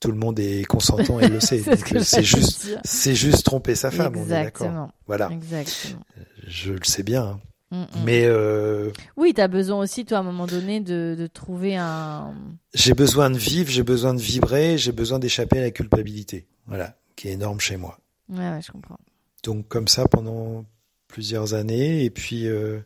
[0.00, 1.62] tout le monde est consentant et le sait.
[2.02, 4.66] C'est euh, juste c'est juste tromper sa femme, on est d'accord.
[4.66, 4.92] Exactement.
[5.06, 6.02] Voilà, Exactement.
[6.46, 7.22] je le sais bien.
[7.24, 7.40] hein.
[7.70, 7.86] Mhm.
[8.04, 12.34] Mais euh, Oui, t'as besoin aussi, toi, à un moment donné, de, de trouver un.
[12.74, 16.46] j'ai besoin de vivre, j'ai besoin de vibrer, j'ai besoin d'échapper à la culpabilité.
[16.66, 17.98] Voilà, qui est énorme chez moi.
[18.28, 18.98] Ouais, ouais, je comprends.
[19.44, 20.64] Donc comme ça pendant
[21.08, 22.80] plusieurs années et puis euh,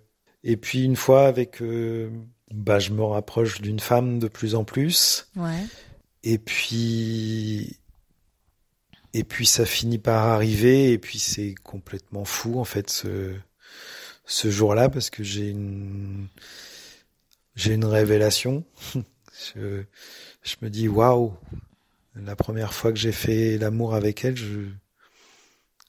[0.48, 2.08] et puis une fois avec euh,
[2.54, 5.28] bah je me rapproche d'une femme de plus en plus.
[5.34, 5.64] Ouais.
[6.22, 7.78] et puis
[9.12, 10.92] et puis ça finit par arriver.
[10.92, 13.34] Et puis c'est complètement fou en fait ce
[14.24, 16.28] ce jour-là parce que j'ai une
[17.56, 18.64] j'ai une révélation.
[19.54, 19.82] Je,
[20.42, 21.34] je me dis waouh
[22.14, 24.70] la première fois que j'ai fait l'amour avec elle je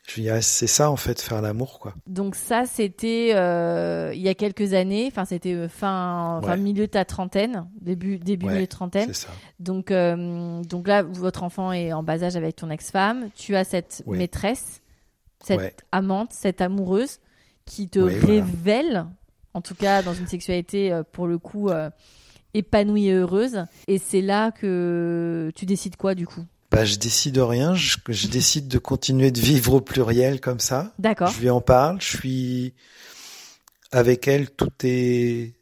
[0.07, 4.11] je me dis ah, c'est ça en fait faire l'amour quoi Donc ça, c'était euh,
[4.15, 5.05] il y a quelques années.
[5.11, 9.13] Enfin, c'était euh, fin, milieu de ta trentaine, début début Ouais, milieu de trentaine.
[9.13, 9.27] ça
[9.59, 13.29] Donc euh, donc là, votre enfant est en bas âge avec ton ex-femme.
[13.35, 14.81] Tu as cette maîtresse,
[15.43, 15.75] cette Ouais.
[15.91, 17.19] amante, cette amoureuse
[17.65, 18.25] qui te voilà.
[18.25, 19.05] révèle,
[19.53, 21.89] en tout cas dans une sexualité pour le coup euh,
[22.53, 23.65] épanouie et heureuse.
[23.89, 26.45] Et c'est là que tu décides quoi du coup?
[26.77, 30.93] Bah je décide rien je, je décide de continuer de vivre au pluriel comme ça
[30.99, 31.29] D'accord.
[31.31, 32.73] Je lui en parle, je suis
[33.91, 35.53] avec elle, tout est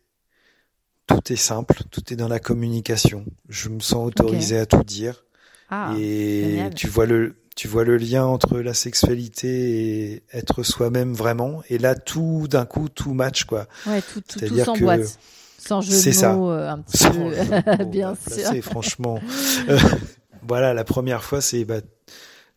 [1.08, 3.26] tout est simple, tout est dans la communication.
[3.48, 5.24] Je me sens autorisé à tout dire
[5.70, 5.94] Ah.
[5.98, 6.74] et génial.
[6.74, 11.78] tu vois le tu vois le lien entre la sexualité et être soi-même vraiment et
[11.78, 13.68] là tout d'un coup tout match quoi.
[13.88, 15.18] Ouais, tout, tout, tout s'emboîte.
[15.58, 16.34] Sans jeu C'est de ça.
[16.34, 17.86] mots, euh, un petit Sans peu.
[17.86, 18.36] Bien sûr.
[18.36, 19.20] placé, franchement.
[20.48, 21.82] Voilà, la première fois c'est bah,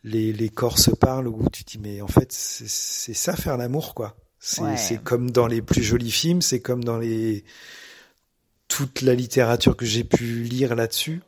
[0.05, 3.57] les les corps se parlent où tu te dis mais en fait c'est ça faire
[3.57, 4.17] l'amour quoi.
[4.41, 4.77] C'est Ouais.
[4.77, 7.45] c'est comme dans les plus jolis films, c'est comme dans les
[8.69, 11.23] toute la littérature que j'ai pu lire là-dessus.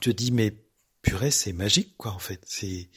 [0.00, 0.54] Tu te dis mais
[1.02, 2.40] purée, c'est magique quoi en fait.
[2.46, 2.88] C'est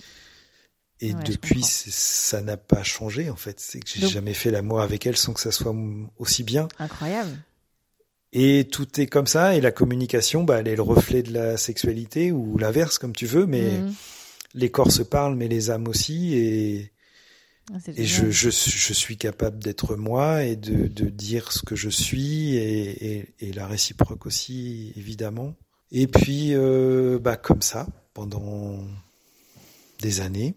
[1.01, 3.59] Et Ouais, depuis, ça n'a pas changé en fait.
[3.59, 5.74] C'est que j'ai jamais fait l'amour avec elle sans que ça soit
[6.17, 6.67] aussi bien.
[6.78, 7.38] Incroyable.
[8.32, 9.55] Et tout est comme ça.
[9.55, 13.25] Et la communication, bah, elle est le reflet de la sexualité ou l'inverse, comme tu
[13.25, 13.45] veux.
[13.45, 13.93] Mais Mhm.
[14.53, 16.36] les corps se parlent, mais les âmes aussi.
[16.36, 16.91] Et,
[17.71, 21.61] Ah, et je, je, suis- je suis capable d'être moi et de, de dire ce
[21.63, 25.55] que je suis et, et, et la réciproque aussi, évidemment.
[25.91, 28.80] Et puis, euh, bah, comme ça, pendant
[30.01, 30.55] des années,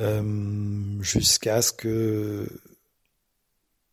[0.00, 2.48] euh, jusqu'à ce que...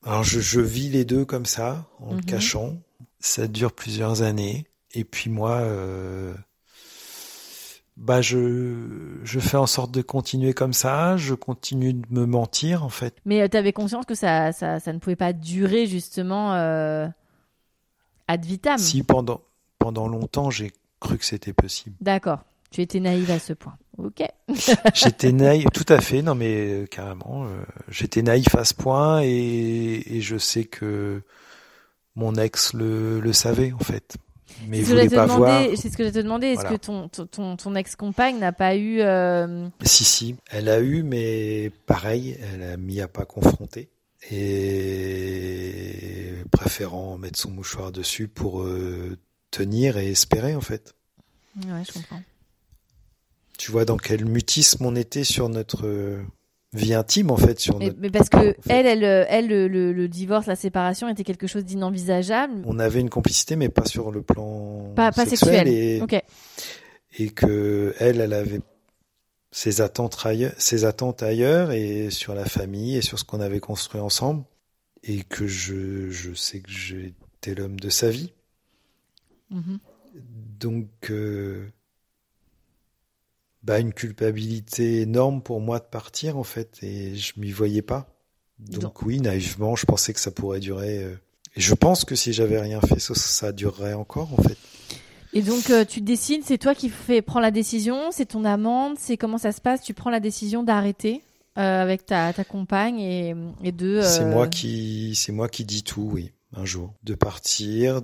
[0.04, 2.26] Alors, je, je vis les deux comme ça, en le Mhm.
[2.26, 2.82] cachant.
[3.20, 4.66] Ça dure plusieurs années.
[4.94, 6.34] Et puis moi, euh,
[7.98, 11.18] bah je, je fais en sorte de continuer comme ça.
[11.18, 13.16] Je continue de me mentir, en fait.
[13.26, 17.08] Mais tu avais conscience que ça, ça, ça ne pouvait pas durer justement euh,
[18.28, 18.78] ad vitam?
[18.78, 19.42] Si pendant,
[19.80, 21.96] pendant longtemps, j'ai cru que c'était possible.
[22.02, 22.40] D'accord.
[22.70, 23.78] Tu étais naïve à ce point.
[23.98, 24.22] Ok.
[24.94, 29.22] J'étais naïf, tout à fait, non mais euh, carrément, euh, j'étais naïf à ce point
[29.24, 31.24] et, et je sais que
[32.18, 34.18] mon ex le, le savait en fait.
[34.68, 35.64] Mais voulait te pas voir.
[35.76, 36.48] C'est ce que j'allais te demander.
[36.48, 36.78] Est-ce Voilà.
[36.78, 39.00] que ton, ton, ton, ton ex-compagne n'a pas eu.
[39.02, 43.90] euh, Si, si, elle a eu, mais pareil, elle a mis à pas confronter.
[44.32, 49.18] Et préférant mettre son mouchoir dessus pour euh,
[49.52, 50.96] tenir et espérer, en fait.
[51.66, 52.22] Ouais, je comprends.
[53.58, 56.22] Tu vois dans quel mutisme on était sur notre euh,
[56.74, 58.00] vie intime, en fait, sur Mais, notre...
[58.00, 58.56] mais parce que en fait.
[58.70, 62.62] elle, elle, elle, le, le- le divorce, la séparation était quelque chose d'inenvisageable.
[62.66, 65.66] On avait une complicité, mais pas sur le plan Pas, pas sexuel.
[65.66, 65.68] sexuel.
[65.70, 66.22] Et, Ok.
[67.20, 68.60] et que elle, elle avait
[69.52, 73.60] ses attentes ailleurs, ses attentes ailleurs et sur la famille et sur ce qu'on avait
[73.62, 74.44] construit ensemble.
[75.04, 78.34] Et que je, je sais que j'étais l'homme de sa vie.
[79.52, 79.80] Mhm.
[80.60, 81.68] Donc, euh,
[83.68, 88.08] bah, une culpabilité énorme pour moi de partir, en fait, et je m'y voyais pas.
[88.60, 91.04] Donc, Donc- oui, naïvement, je pensais que ça pourrait durer.
[91.04, 91.14] euh,
[91.58, 94.58] et je pense que si j'avais rien fait, ça, ça durerait encore, en fait.
[95.34, 98.96] Et donc, euh, tu décides, c'est toi qui fais, prends la décision, c'est ton amende,
[98.98, 101.22] c'est comment ça se passe Tu prends la décision d'arrêter
[101.58, 104.00] euh, avec ta, ta compagne et, et de.
[104.02, 108.02] C'est moi qui, c'est moi qui dis tout, oui, un jour, de partir,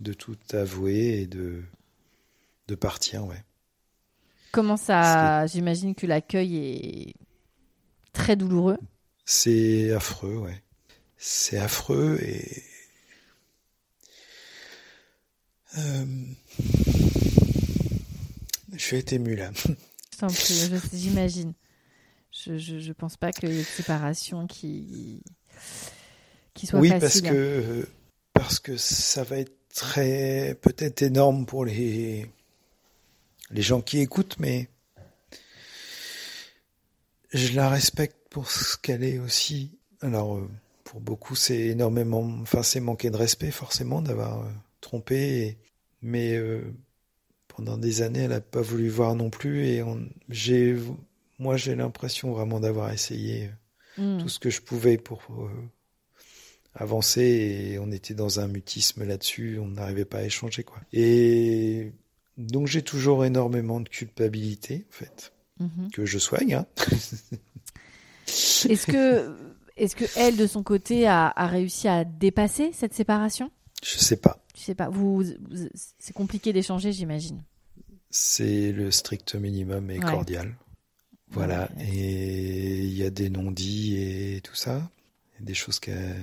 [0.00, 1.62] de tout avouer et de,
[2.66, 3.44] de partir, ouais.
[4.52, 7.14] Comment ça J'imagine que l'accueil est
[8.12, 8.78] très douloureux.
[9.24, 10.62] C'est affreux, ouais.
[11.16, 12.62] C'est affreux et.
[15.78, 16.06] Euh...
[18.72, 19.50] Je suis ému là.
[20.92, 21.52] J'imagine.
[22.30, 25.22] Je, je, je pense pas qu'il y ait une séparation qui,
[26.54, 27.88] qui oui, parce que
[28.32, 32.26] parce que ça va être très peut-être énorme pour les
[33.50, 34.68] les gens qui écoutent, mais
[37.32, 39.78] je la respecte pour ce qu'elle est aussi.
[40.00, 40.48] Alors euh,
[40.84, 45.16] pour beaucoup, c'est énormément, enfin c'est manquer de respect forcément d'avoir euh, trompé,
[45.46, 45.58] et-
[46.02, 46.62] mais euh,
[47.48, 50.76] pendant des années, elle a pas voulu voir non plus, et on, j'ai,
[51.38, 53.50] moi j'ai l'impression vraiment d'avoir essayé
[53.98, 54.18] Mm.
[54.20, 55.22] tout ce que je pouvais pour
[56.74, 60.78] avancer et on était dans un mutisme là-dessus, on n'arrivait pas à échanger quoi.
[60.92, 61.92] Et
[62.36, 65.90] donc j'ai toujours énormément de culpabilité en fait Mhm.
[65.92, 66.54] que je soigne.
[66.54, 66.66] Hein.
[68.26, 69.36] Est-ce que,
[69.76, 73.50] est-ce que elle, de son côté, a, a réussi à dépasser cette séparation?
[73.82, 74.44] Je sais pas.
[74.54, 74.88] Tu sais pas.
[74.88, 75.68] Vous, vous-
[75.98, 77.42] c'est compliqué d'échanger, j'imagine.
[78.10, 80.04] C'est le strict minimum et Ouais.
[80.10, 80.56] cordial.
[81.30, 81.70] Voilà.
[81.76, 81.86] Ouais.
[81.88, 84.90] Et il y a des non-dits et tout ça.
[85.34, 86.16] Il y a des choses qu'elle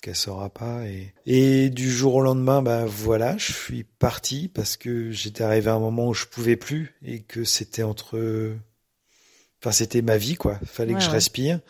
[0.00, 0.86] qu'elle saura pas.
[0.86, 5.68] Et, et du jour au lendemain, bah voilà, je suis parti parce que j'étais arrivé
[5.70, 8.54] à un moment où je pouvais plus et que c'était entre,
[9.60, 10.58] enfin c'était ma vie quoi.
[10.64, 11.14] Fallait Ouais, que je ouais.
[11.14, 11.60] respire.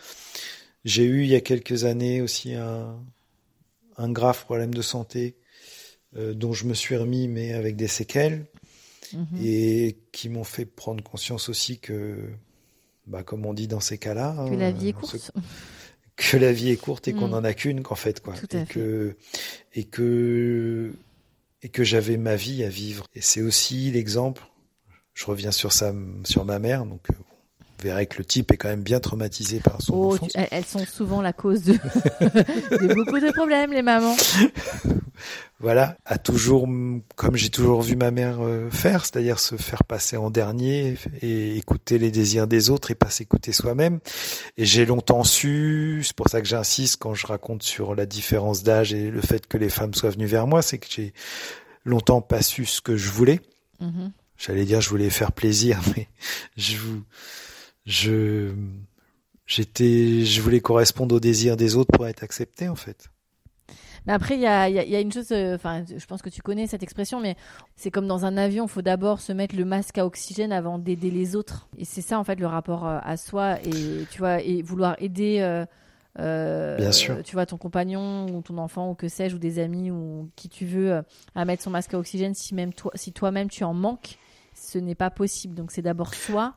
[0.84, 2.96] J'ai eu il y a quelques années aussi un
[3.96, 5.36] un grave problème de santé
[6.16, 8.46] euh, dont je me suis remis mais avec des séquelles
[9.12, 9.40] Mhm.
[9.44, 12.16] et qui m'ont fait prendre conscience aussi que,
[13.08, 15.32] bah, comme on dit dans ces cas-là, Que la hein, vie est courte.
[16.20, 17.34] Que la vie est courte et qu'on Mm.
[17.34, 18.72] en a qu'une qu'en fait quoi, Tout à et fait.
[18.74, 19.16] que
[19.74, 20.92] et que
[21.62, 23.06] et que j'avais ma vie à vivre.
[23.14, 24.42] Et c'est aussi l'exemple.
[25.14, 25.92] Je reviens sur ça,
[26.24, 27.14] sur ma mère, donc euh,
[27.82, 30.30] verrez que le type est quand même bien traumatisé par son Oh, enfance.
[30.32, 31.72] tu- elles, sont souvent la cause de,
[32.20, 34.16] de beaucoup de problèmes, les mamans.
[35.60, 36.66] voilà, a toujours,
[37.16, 41.56] comme j'ai toujours vu ma mère euh, faire, c'est-à-dire se faire passer en dernier et
[41.56, 44.00] écouter les désirs des autres et pas s'écouter soi-même.
[44.56, 48.62] Et j'ai longtemps su, c'est pour ça que j'insiste quand je raconte sur la différence
[48.62, 51.12] d'âge et le fait que les femmes soient venues vers moi, c'est que j'ai
[51.84, 53.40] longtemps pas su ce que je voulais.
[53.80, 54.12] Mhm.
[54.38, 56.08] J'allais dire je voulais faire plaisir, mais
[56.56, 57.02] je vous,
[57.90, 58.52] je
[59.46, 63.10] j'étais je voulais correspondre aux désirs des autres pour être accepté en fait.
[64.06, 66.30] Mais après, il y a, y, y a, une chose, euh, enfin, je pense que
[66.30, 67.36] tu connais cette expression, mais
[67.76, 70.78] c'est comme dans un avion, il faut d'abord se mettre le masque à oxygène avant
[70.78, 71.68] d'aider les autres.
[71.76, 74.96] Et c'est ça, en fait, le rapport euh, à soi et, tu vois, et vouloir
[75.00, 75.40] aider.
[75.40, 75.66] Euh,
[76.18, 77.22] euh, Bien sûr.
[77.22, 80.48] tu vois, ton compagnon ou ton enfant ou que sais-je, ou des amis ou qui
[80.48, 81.02] tu veux
[81.36, 84.18] à mettre son masque à oxygène si même toi, si toi-même tu en manques,
[84.54, 85.54] ce n'est pas possible.
[85.54, 86.54] Donc c'est d'abord soi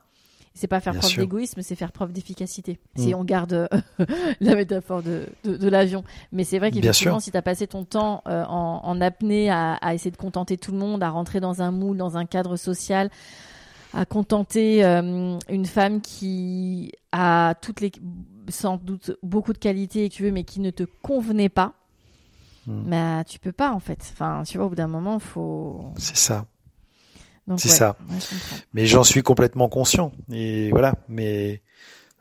[0.54, 2.80] c'est pas faire preuve d'égoïsme, c'est faire preuve d'efficacité.
[2.96, 3.18] Si mm.
[3.18, 3.68] on garde euh,
[4.40, 6.04] la métaphore de, de, l'avion.
[6.32, 9.74] Mais c'est vrai qu'effectivement, si tu as passé ton temps euh, en, en, apnée à,
[9.74, 12.56] à, essayer de contenter tout le monde, à rentrer dans un moule, dans un cadre
[12.56, 13.10] social,
[13.94, 17.92] à contenter euh, une femme qui a toutes les,
[18.48, 21.74] sans doute beaucoup de qualités, tu veux, mais qui ne te convenait pas,
[22.68, 22.90] mm.
[22.90, 24.00] bah, tu peux pas en fait.
[24.14, 25.94] Enfin, tu vois, au bout d'un moment, faut.
[25.98, 26.46] C'est ça
[27.58, 27.98] c'est ça.
[28.74, 30.12] mais j'en suis complètement conscient.
[30.32, 30.96] Et voilà.
[31.10, 31.62] Mais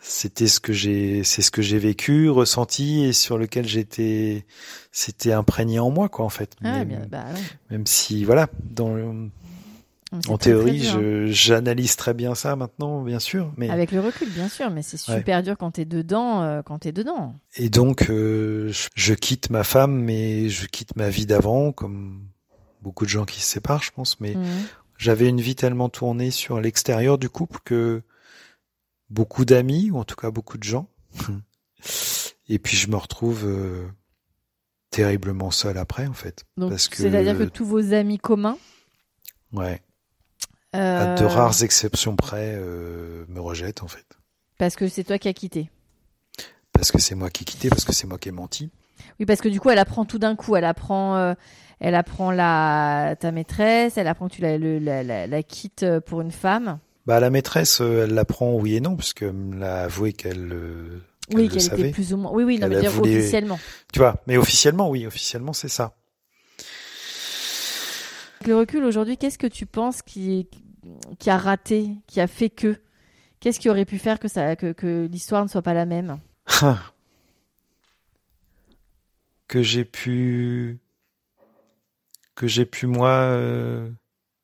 [0.02, 4.44] c'était ce que j'ai, c'est ce que j'ai vécu, ressenti et sur lequel j'étais,
[4.90, 6.56] c'était imprégné en moi, quoi, en fait.
[6.64, 7.24] Ah, bah,
[7.70, 9.30] même si, voilà, dans
[10.28, 10.82] en théorie,
[11.32, 13.52] j'analyse très bien ça maintenant, bien sûr.
[13.56, 16.80] Mais avec le recul, bien sûr, mais c'est super dur quand t'es dedans, euh, quand
[16.80, 17.34] t'es dedans.
[17.56, 22.26] Et donc, euh, je, quitte ma femme, mais je quitte ma vie d'avant, comme
[22.82, 24.20] beaucoup de gens qui se séparent, je pense.
[24.20, 24.44] Mais mmh
[25.02, 28.02] j'avais une vie tellement tournée sur l'extérieur du couple que
[29.10, 30.88] beaucoup d'amis, ou en tout cas beaucoup de gens.
[32.48, 33.88] Et puis je me retrouve euh,
[34.90, 36.44] terriblement seul après, en fait.
[36.56, 38.58] parce que c'est-à-dire que tous vos amis communs.
[39.52, 39.82] Ouais.
[40.72, 44.06] À de euh, rares exceptions près, euh, me rejettent en fait.
[44.56, 45.68] Parce que c'est toi qui as quitté.
[46.72, 48.70] Parce que c'est moi qui ai quitté, parce que c'est moi qui ai menti.
[49.20, 50.56] Oui, parce que du coup, elle apprend tout d'un coup.
[50.56, 51.34] Elle apprend,
[51.80, 56.30] elle apprend la ta maîtresse, elle apprend que tu la, la, la, quittes pour une
[56.30, 56.78] femme.
[57.06, 61.02] Bah la maîtresse, euh, elle l'apprend oui et non puisque elle a avoué qu'elle euh,
[61.34, 63.58] oui qu'elle était plus ou moins oui oui non mais dire officiellement.
[63.92, 65.96] Tu vois, mais officiellement oui, officiellement c'est ça.
[68.40, 70.48] Avec le recul aujourd'hui, qu'est-ce que tu penses qui
[71.18, 72.76] qui a raté, qui a fait que?
[73.40, 76.20] Qu'est-ce qui aurait pu faire que ça que, que l'histoire ne soit pas la même?
[79.52, 80.78] Que j'ai pu
[82.34, 83.90] que j'ai pu moi euh,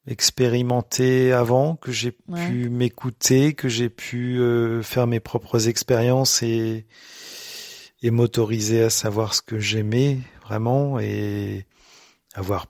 [0.06, 6.84] expérimenter avant, que j'ai pu m'écouter, que j'ai pu euh, faire mes propres expériences et
[8.02, 11.66] et m'autoriser à savoir ce que j'aimais vraiment et
[12.34, 12.66] avoir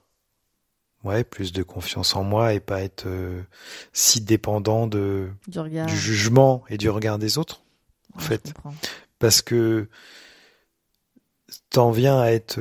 [1.02, 3.42] ouais plus de confiance en moi et pas être euh,
[3.92, 7.62] si dépendant de du, jugement et du regard des autres
[8.14, 8.54] en fait.
[9.18, 9.88] parce que
[11.70, 12.60] t'en viens à être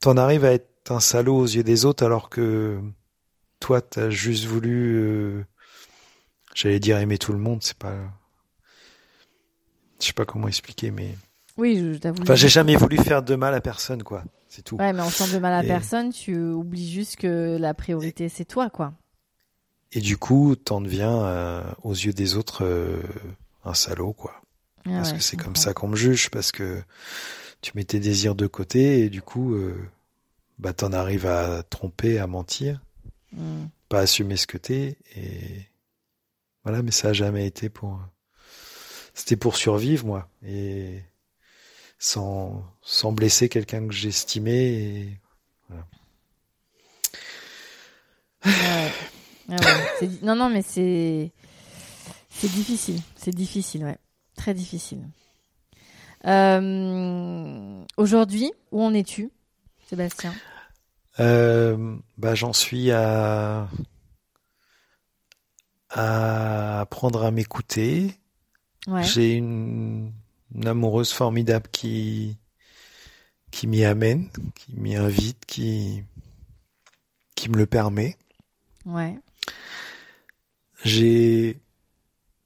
[0.00, 2.80] t'en arrives à être un salaud aux yeux des autres alors que
[3.60, 5.44] toi t'as juste voulu euh,
[6.54, 7.96] j'allais dire aimer tout le monde c'est pas
[10.00, 11.14] je sais pas comment expliquer mais
[11.56, 14.76] oui je enfin j'ai jamais voulu faire de mal à personne quoi c'est tout.
[14.76, 18.44] Ouais mais en faisant de mal à personne tu oublies juste que la priorité c'est
[18.44, 18.92] toi quoi.
[19.92, 23.00] Et du coup t'en deviens euh, aux yeux des autres euh,
[23.64, 24.34] un salaud quoi.
[24.86, 26.82] Ah parce que c'est comme ça qu'on me juge parce que
[27.60, 29.56] tu mets tes désirs de côté et du coup
[30.60, 32.82] bah t'en arrives à tromper, à mentir,
[33.32, 33.64] mm.
[33.88, 35.66] pas assumer ce que t'es et
[36.64, 36.82] voilà.
[36.82, 37.98] Mais ça a jamais été pour.
[39.14, 41.02] C'était pour survivre moi et
[41.98, 45.20] sans sans blesser quelqu'un que j'estimais et
[45.68, 45.86] voilà.
[50.22, 51.32] non non mais c'est
[52.30, 53.98] c'est difficile, c'est difficile ouais,
[54.36, 55.02] très difficile.
[56.26, 59.30] Euh, Aujourd'hui, où en es-tu,
[59.88, 60.34] Sébastien?
[61.18, 63.68] Euh, bah, J'en suis à,
[65.90, 68.14] à apprendre à m'écouter.
[69.02, 70.12] J'ai une,
[70.64, 72.38] amoureuse formidable qui,
[73.50, 76.02] qui m'y amène, qui m'y invite, qui,
[77.34, 78.16] qui me le permet.
[78.86, 79.18] Ouais.
[80.84, 81.60] J'ai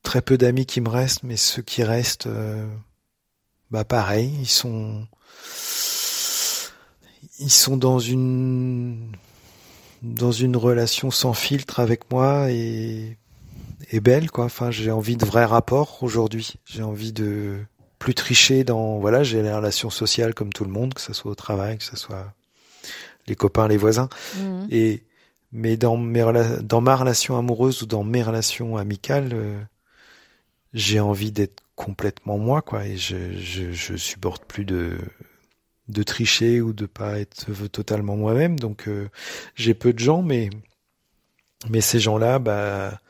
[0.02, 2.66] très peu d'amis qui me restent, mais ceux qui restent, euh,
[3.74, 5.04] bah pareil, ils sont
[7.40, 9.10] ils sont dans une
[10.00, 13.18] dans une relation sans filtre avec moi et
[13.90, 14.44] et belle quoi.
[14.44, 16.54] Enfin, j'ai envie de vrais rapports aujourd'hui.
[16.64, 17.58] J'ai envie de
[17.98, 21.32] plus tricher dans voilà, j'ai les relations sociales comme tout le monde, que ce soit
[21.32, 22.32] au travail, que ce soit
[23.26, 24.08] les copains, les voisins.
[24.38, 24.68] Mhm.
[24.70, 25.02] Et
[25.50, 26.22] mais dans mes
[26.62, 29.60] dans ma relation amoureuse ou dans mes relations amicales, euh,
[30.74, 34.98] j'ai envie d'être complètement moi quoi et je, je je supporte plus de
[35.88, 38.58] de tricher ou de pas être totalement moi-même.
[38.58, 39.08] Donc euh,
[39.54, 40.50] j'ai peu de gens, mais
[41.68, 43.00] mais ces gens-là, bah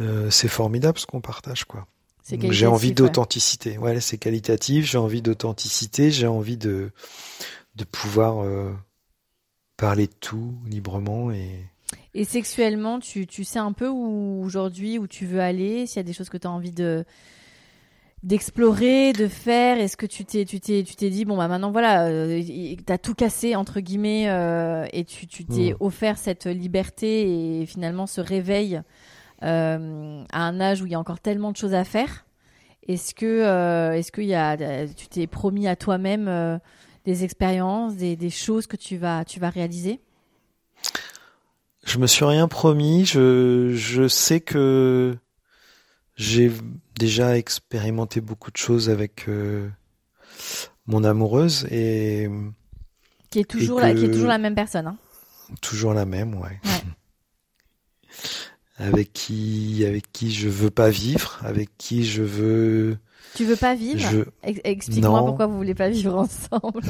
[0.00, 1.86] euh, c'est formidable ce qu'on partage, quoi.
[2.50, 2.94] J'ai envie ouais.
[2.94, 3.76] d'authenticité.
[3.76, 4.88] Ouais, c'est qualitatif.
[4.88, 6.10] J'ai envie d'authenticité.
[6.12, 6.92] J'ai envie de
[7.74, 8.72] de pouvoir euh,
[9.76, 11.66] parler de tout librement et
[12.14, 16.00] Et sexuellement, tu, tu sais un peu où aujourd'hui où tu veux aller, s'il y
[16.00, 17.04] a des choses que tu as envie de
[18.22, 21.70] d'explorer, de faire, est-ce que tu t'es tu t'es tu t'es dit bon bah maintenant
[21.70, 25.76] voilà, euh, tu as tout cassé entre guillemets euh, et tu tu t'es Mm.
[25.80, 28.82] offert cette liberté et finalement ce réveil
[29.42, 32.26] euh, à un âge où il y a encore tellement de choses à faire.
[32.86, 34.56] Est-ce que euh, est-ce qu'il y a
[34.86, 36.60] tu t'es promis à toi-même
[37.06, 40.00] des expériences, des, des choses que tu vas tu vas réaliser?
[41.84, 43.06] Je me suis rien promis.
[43.06, 45.16] Je, je sais que
[46.20, 46.52] j'ai
[46.98, 49.68] déjà expérimenté beaucoup de choses avec euh,
[50.86, 52.28] mon amoureuse et
[53.30, 54.96] qui est toujours la, qui est que- toujours la même personne hein
[55.62, 56.60] toujours la même, ouais.
[56.64, 56.82] Ouais.
[58.86, 62.98] avec qui, avec qui je veux pas vivre, avec qui je veux,
[63.34, 63.98] Tu veux pas vivre?
[63.98, 64.20] Je,
[64.64, 66.82] Explique-moi pourquoi vous voulez pas vivre ensemble.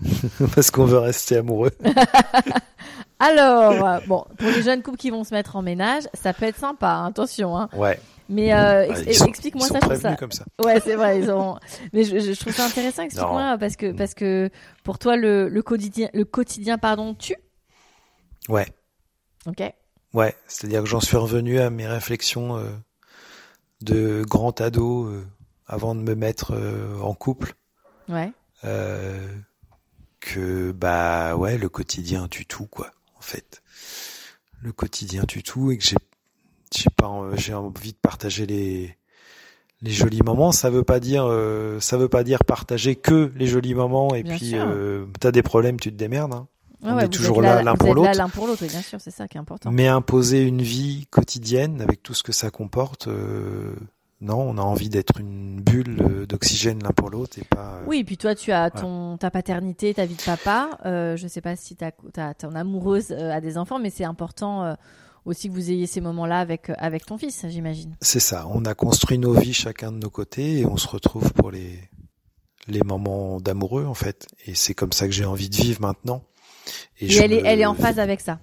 [0.54, 1.72] parce qu'on veut rester amoureux.
[3.18, 6.58] Alors, bon, pour les jeunes couples qui vont se mettre en ménage, ça peut être
[6.58, 7.56] sympa, hein, attention.
[7.58, 7.68] Hein.
[7.72, 7.98] Ouais.
[8.28, 10.16] Mais euh, Ah, ex- explique-moi ça, je trouve prévenus ça.
[10.16, 10.44] comme ça.
[10.64, 11.58] Ouais, c'est vrai, ils ont.
[11.92, 13.02] Mais je, trouve ça intéressant.
[13.02, 14.50] Explique-moi parce que parce que
[14.82, 17.36] pour toi le, le quotidien le quotidien pardon tue?
[18.48, 18.66] Ouais.
[19.46, 19.62] Ok.
[20.14, 20.34] Ouais.
[20.46, 22.70] C'est-à-dire que j'en suis revenu à mes réflexions euh,
[23.82, 25.26] de grand ado euh,
[25.66, 27.54] avant de me mettre euh, en couple.
[28.08, 28.30] Ouais.
[30.20, 33.62] que bah ouais le quotidien tue tout quoi en fait
[34.62, 35.96] le quotidien tue tout et que j'ai
[36.76, 38.96] j'ai pas en- j'ai envie de partager les
[39.82, 43.46] les jolis moments ça veut pas dire euh, ça veut pas dire partager que les
[43.46, 46.46] jolis moments et Bien puis euh, t'as des problèmes tu te démerdes hein.
[46.82, 48.10] Ouais, On ouais, est toujours là l'un pour l'autre.
[48.14, 49.70] l'un pour l'autre, bien sûr, c'est ça qui est important.
[49.72, 53.74] mais imposer une vie quotidienne avec tout ce que ça comporte euh,
[54.20, 57.84] non on a envie d'être une bulle euh, d'oxygène l'un pour l'autre et pas euh,
[57.86, 60.78] Oui, et puis toi, tu as ton ta paternité, ta vie de papa.
[60.84, 61.90] Euh, je sais pas si ta
[62.34, 64.74] ton amoureuse euh, a des enfants, mais c'est important euh,
[65.24, 67.96] aussi que vous ayez ces moments-là avec euh, avec ton fils, j'imagine.
[68.00, 71.32] C'est ça, on a construit nos vies chacun de nos côtés et on se retrouve
[71.32, 71.78] pour les
[72.66, 74.26] les moments d'amoureux en fait.
[74.46, 76.22] Et c'est comme ça que j'ai envie de vivre maintenant.
[76.98, 78.40] Et, je elle est elle est en phase avec ça.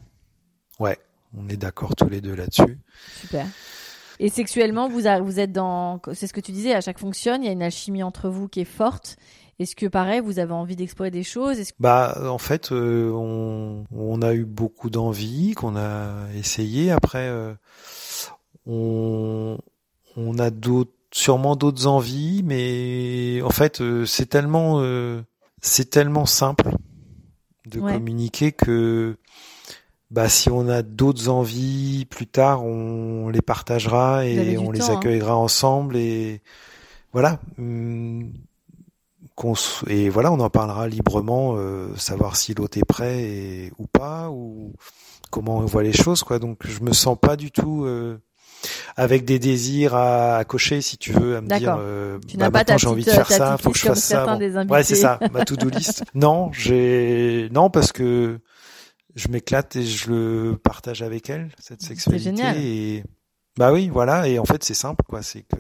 [0.80, 0.98] Ouais,
[1.38, 2.80] on est d'accord tous les deux là-dessus.
[3.20, 3.48] Super.
[4.20, 7.36] Et sexuellement, vous a- vous êtes dans c'est ce que tu disais, à chaque fonction,
[7.42, 9.18] il y a une alchimie entre vous qui est forte.
[9.62, 11.60] Est-ce que pareil, vous avez envie d'explorer des choses?
[11.60, 16.90] Est-ce que- Bah en fait, euh, on on a eu beaucoup d'envie qu'on a essayé.
[16.90, 17.54] Après, euh,
[18.66, 19.58] on
[20.18, 24.82] on a d'autres sûrement d'autres envies, mais en fait, euh, c'est tellement
[25.62, 26.72] c'est tellement simple
[27.68, 27.94] de Ouais.
[27.94, 29.16] communiquer que
[30.10, 34.94] bah si on a d'autres envies plus tard, on les partagera et on les hein.
[34.96, 36.42] accueillera ensemble et
[37.14, 37.40] voilà.
[37.60, 38.34] Hum,
[39.88, 44.30] et voilà, on en parlera librement, euh, savoir si l'autre est prêt et, ou pas,
[44.30, 44.74] ou
[45.30, 46.40] comment on voit les choses, quoi.
[46.40, 48.20] Donc je me sens pas du tout euh,
[48.96, 52.50] avec des désirs à, à cocher, si tu veux, à me dire, euh, Tu bah,
[52.50, 54.26] maintenant j'ai envie de faire ça, faut que je fasse ça.
[54.26, 54.74] certains bon.
[54.74, 56.04] Ouais, c'est ça, ma to-do list.
[56.14, 58.40] non, j'ai non parce que
[59.16, 62.58] je m'éclate et je le partage avec elle cette sexualité génial.
[62.58, 63.04] et
[63.58, 64.28] bah oui, voilà.
[64.28, 65.22] Et en fait, c'est simple, quoi.
[65.22, 65.58] C'est que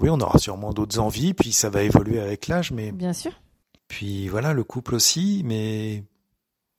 [0.00, 3.32] oui, on aura sûrement d'autres envies, puis ça va évoluer avec l'âge, mais Bien sûr.
[3.88, 6.04] puis voilà, le couple aussi, mais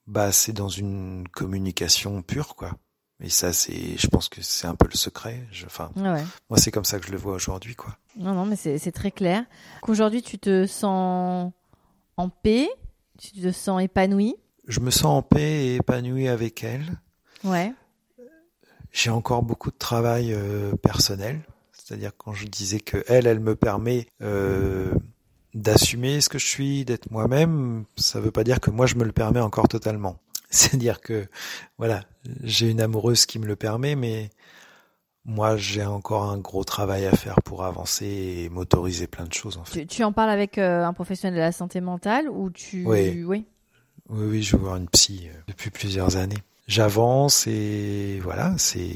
[0.06, 2.72] bah c'est dans une communication pure, quoi.
[3.20, 5.46] Et ça, c'est, je pense que c'est un peu le secret.
[5.50, 7.96] Je, enfin, Ouais, moi, c'est comme ça que je le vois aujourd'hui, quoi.
[8.16, 9.44] Non, non, mais c'est c'est très clair.
[9.80, 11.50] Qu'aujourd'hui, tu te sens
[12.18, 12.68] en paix,
[13.18, 14.36] tu te sens épanoui.
[14.68, 17.00] Je me sens en paix et épanoui avec elle.
[17.42, 17.72] Ouais.
[18.92, 21.40] J'ai encore beaucoup de travail euh, personnel.
[21.86, 24.92] C'est-à-dire quand je disais que elle, elle me permet euh,
[25.54, 29.04] d'assumer ce que je suis, d'être moi-même, ça veut pas dire que moi je me
[29.04, 30.18] le permets encore totalement.
[30.50, 31.28] C'est-à-dire que
[31.78, 32.02] voilà,
[32.42, 34.30] j'ai une amoureuse qui me le permet, mais
[35.24, 39.56] moi j'ai encore un gros travail à faire pour avancer et m'autoriser plein de choses
[39.56, 39.82] en fait.
[39.82, 43.22] Tu, tu en parles avec euh, un professionnel de la santé mentale ou tu Oui.
[43.24, 43.46] oui.
[44.08, 46.42] Oui, oui, je vais voir une psy euh, depuis plusieurs années.
[46.66, 48.90] J'avance et voilà, c'est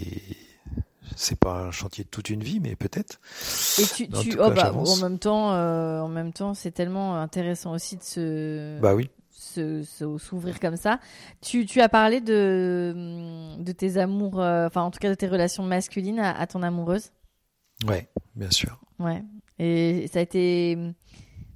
[1.16, 3.20] c'est pas un chantier de toute une vie, mais peut-être.
[3.76, 6.54] Et tu, En tu tout oh cas, bah, en même temps, euh, en même temps,
[6.54, 9.10] c'est tellement intéressant aussi de se, Bah oui.
[9.30, 11.00] se, se- s'ouvrir comme ça.
[11.40, 15.28] Tu, tu as parlé de, de tes amours, euh, enfin en tout cas de tes
[15.28, 17.10] relations masculines à, à ton amoureuse.
[17.86, 18.80] Ouais, bien sûr.
[18.98, 19.22] Ouais.
[19.58, 20.76] Et ça a été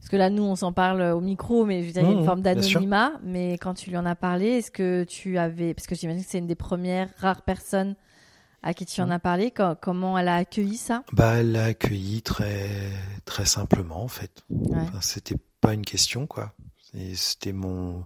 [0.00, 2.10] parce que là nous on s'en parle au micro, mais je veux dire, il y
[2.10, 3.12] a une Mmh, forme d'anonymat.
[3.22, 6.30] Mais quand tu lui en as parlé, est-ce que tu avais, parce que j'imagine que
[6.30, 7.96] c'est une des premières rares personnes
[8.64, 9.52] à qui tu en as parlé?
[9.80, 11.04] comment elle a accueilli ça?
[11.12, 12.90] Bah, elle l'a accueilli très
[13.26, 14.42] très simplement en fait.
[15.00, 16.54] c'était pas une question quoi.
[17.14, 18.04] C'était mon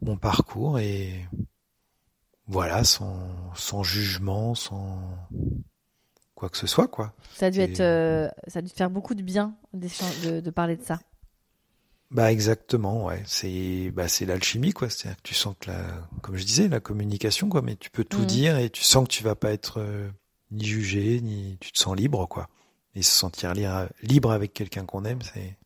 [0.00, 1.26] mon parcours et
[2.46, 3.18] voilà, sans
[3.54, 5.00] sans jugement, sans
[6.34, 7.12] quoi que ce soit quoi.
[7.34, 10.50] Ça a dû être, euh, ça a dû te faire beaucoup de bien de, de
[10.50, 11.00] parler de ça.
[12.10, 13.22] Bah exactement, ouais.
[13.26, 14.88] C'est bah c'est l'alchimie quoi.
[14.88, 15.84] C'est-à-dire que tu sens que la,
[16.22, 17.60] comme je disais, la communication quoi.
[17.62, 18.26] Mais tu peux tout mmh.
[18.26, 20.08] dire et tu sens que tu vas pas être euh,
[20.50, 22.48] ni jugé ni tu te sens libre quoi.
[22.94, 23.52] Et se sentir
[24.02, 25.56] libre avec quelqu'un qu'on aime, c'est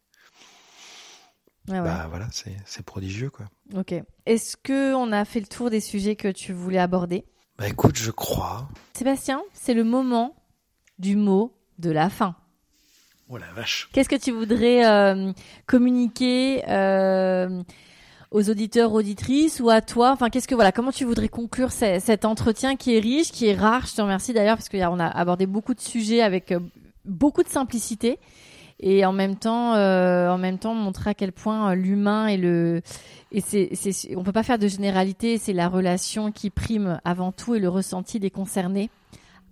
[1.66, 3.47] bah voilà, c'est c'est prodigieux quoi.
[3.74, 3.95] Ok.
[4.26, 7.24] Est-ce que on a fait le tour des sujets que tu voulais aborder?
[7.59, 8.68] Bah écoute, je crois.
[8.95, 10.34] Sébastien, c'est le moment
[10.99, 12.36] du mot de la fin.
[13.29, 13.89] Oh la vache.
[13.93, 15.33] Qu'est-ce que tu voudrais euh,
[15.66, 17.62] communiquer euh,
[18.31, 20.11] aux auditeurs, auditrices ou à toi?
[20.12, 23.55] Enfin, qu'est-ce que voilà Comment tu voudrais conclure cet entretien qui est riche, qui est
[23.55, 23.87] rare?
[23.87, 26.61] Je te remercie d'ailleurs parce qu'on a abordé beaucoup de sujets avec euh,
[27.05, 28.18] beaucoup de simplicité
[28.85, 32.83] et en même temps, en même temps, montrer à quel point l'humain et le
[33.31, 35.39] et c'est, c'est, on peut pas faire de généralité.
[35.39, 38.91] C'est la relation qui prime avant tout et le ressenti des concernés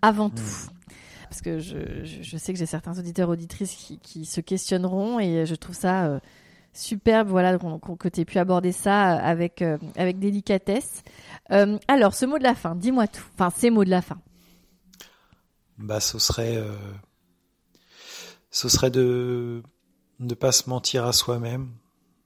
[0.03, 0.71] avant mmh.
[1.31, 5.76] Parce que je, sais que j'ai certains auditeurs auditrices qui, se questionneront et je trouve
[5.76, 6.20] ça euh,
[6.72, 11.05] superbe voilà que tu aies pu aborder ça avec euh, avec délicatesse.
[11.53, 13.24] Euh, alors ce mot de la fin, dis-moi tout.
[13.35, 14.20] Enfin ces mots de la fin.
[15.78, 16.59] Bah ce serait
[18.51, 19.62] ce serait de
[20.18, 21.70] ne pas se mentir à soi-même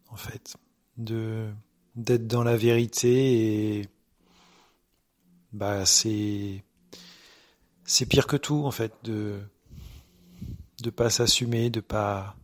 [0.08, 0.56] en fait,
[0.96, 1.50] de
[1.94, 3.88] d'être dans la vérité et
[5.52, 6.63] bah c'est
[7.84, 9.40] c'est pire que tout en fait de
[10.82, 12.36] de pas s'assumer, de pas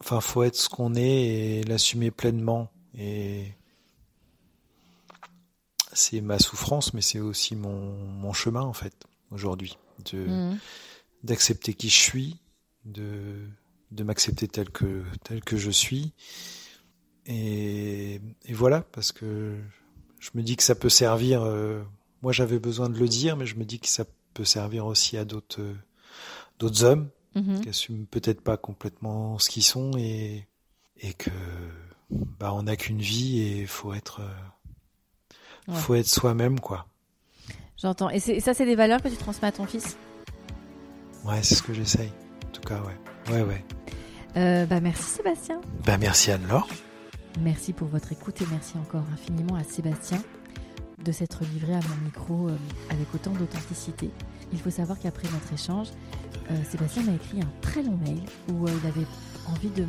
[0.00, 3.52] enfin faut être ce qu'on est et l'assumer pleinement et
[5.92, 8.94] c'est ma souffrance mais c'est aussi mon, mon chemin en fait
[9.30, 9.78] aujourd'hui
[10.10, 10.58] de mmh.
[11.22, 12.40] d'accepter qui je suis,
[12.84, 13.46] de
[13.92, 16.12] de m'accepter tel que tel que je suis
[17.26, 19.56] et, et voilà parce que
[20.18, 21.82] je me dis que ça peut servir euh,
[22.22, 24.04] moi j'avais besoin de le dire, mais je me dis que ça
[24.34, 25.74] peut servir aussi à d'autres euh,
[26.58, 27.60] d'autres hommes mhm.
[27.60, 30.46] qui assument peut-être pas complètement ce qu'ils sont et
[31.00, 31.30] et que
[32.10, 36.86] bah on n'a qu'une vie et faut être euh, faut être soi-même quoi.
[37.80, 38.10] J'entends.
[38.10, 39.96] Et, ça c'est des valeurs que tu transmets à ton fils?
[41.24, 42.12] Ouais, c'est ce que j'essaye.
[42.46, 43.64] En tout cas, ouais, ouais, ouais.
[44.36, 45.60] Euh, bah merci Sébastien.
[45.84, 46.68] Bah merci Anne-Laure.
[47.40, 50.22] Merci pour votre écoute et merci encore infiniment à Sébastien
[51.04, 52.56] de s'être livré à mon micro euh,
[52.90, 54.10] avec autant d'authenticité.
[54.52, 55.88] Il faut savoir qu'après notre échange,
[56.50, 58.20] euh, Sébastien m'a écrit un très long mail
[58.52, 59.06] où euh, il avait
[59.48, 59.82] envie de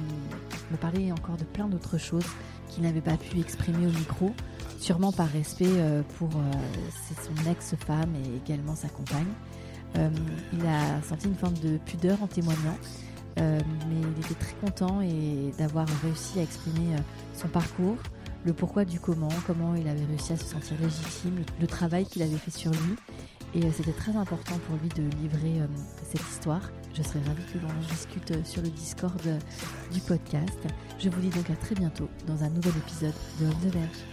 [0.72, 2.26] me parler encore de plein d'autres choses
[2.70, 4.34] qu'il n'avait pas pu exprimer au micro,
[4.80, 5.70] sûrement par respect
[6.18, 9.28] pour son ex-femme et également sa compagne.
[9.96, 12.76] il a senti une forme de pudeur en témoignant,
[13.38, 15.02] mais il était très content
[15.60, 16.96] d'avoir réussi à exprimer
[17.36, 17.98] son parcours,
[18.46, 22.22] le pourquoi du comment, comment il avait réussi à se sentir légitime, le, travail qu'il
[22.22, 22.96] avait fait sur lui.
[23.56, 25.68] Et euh, c'était très important pour lui de livrer euh,
[26.12, 26.72] cette histoire.
[26.94, 29.22] Je serais ravie que l'on discute euh, sur le Discord
[29.92, 30.60] du podcast.
[31.00, 34.13] Je vous dis donc à très bientôt dans un nouvel épisode de Homme de Verge.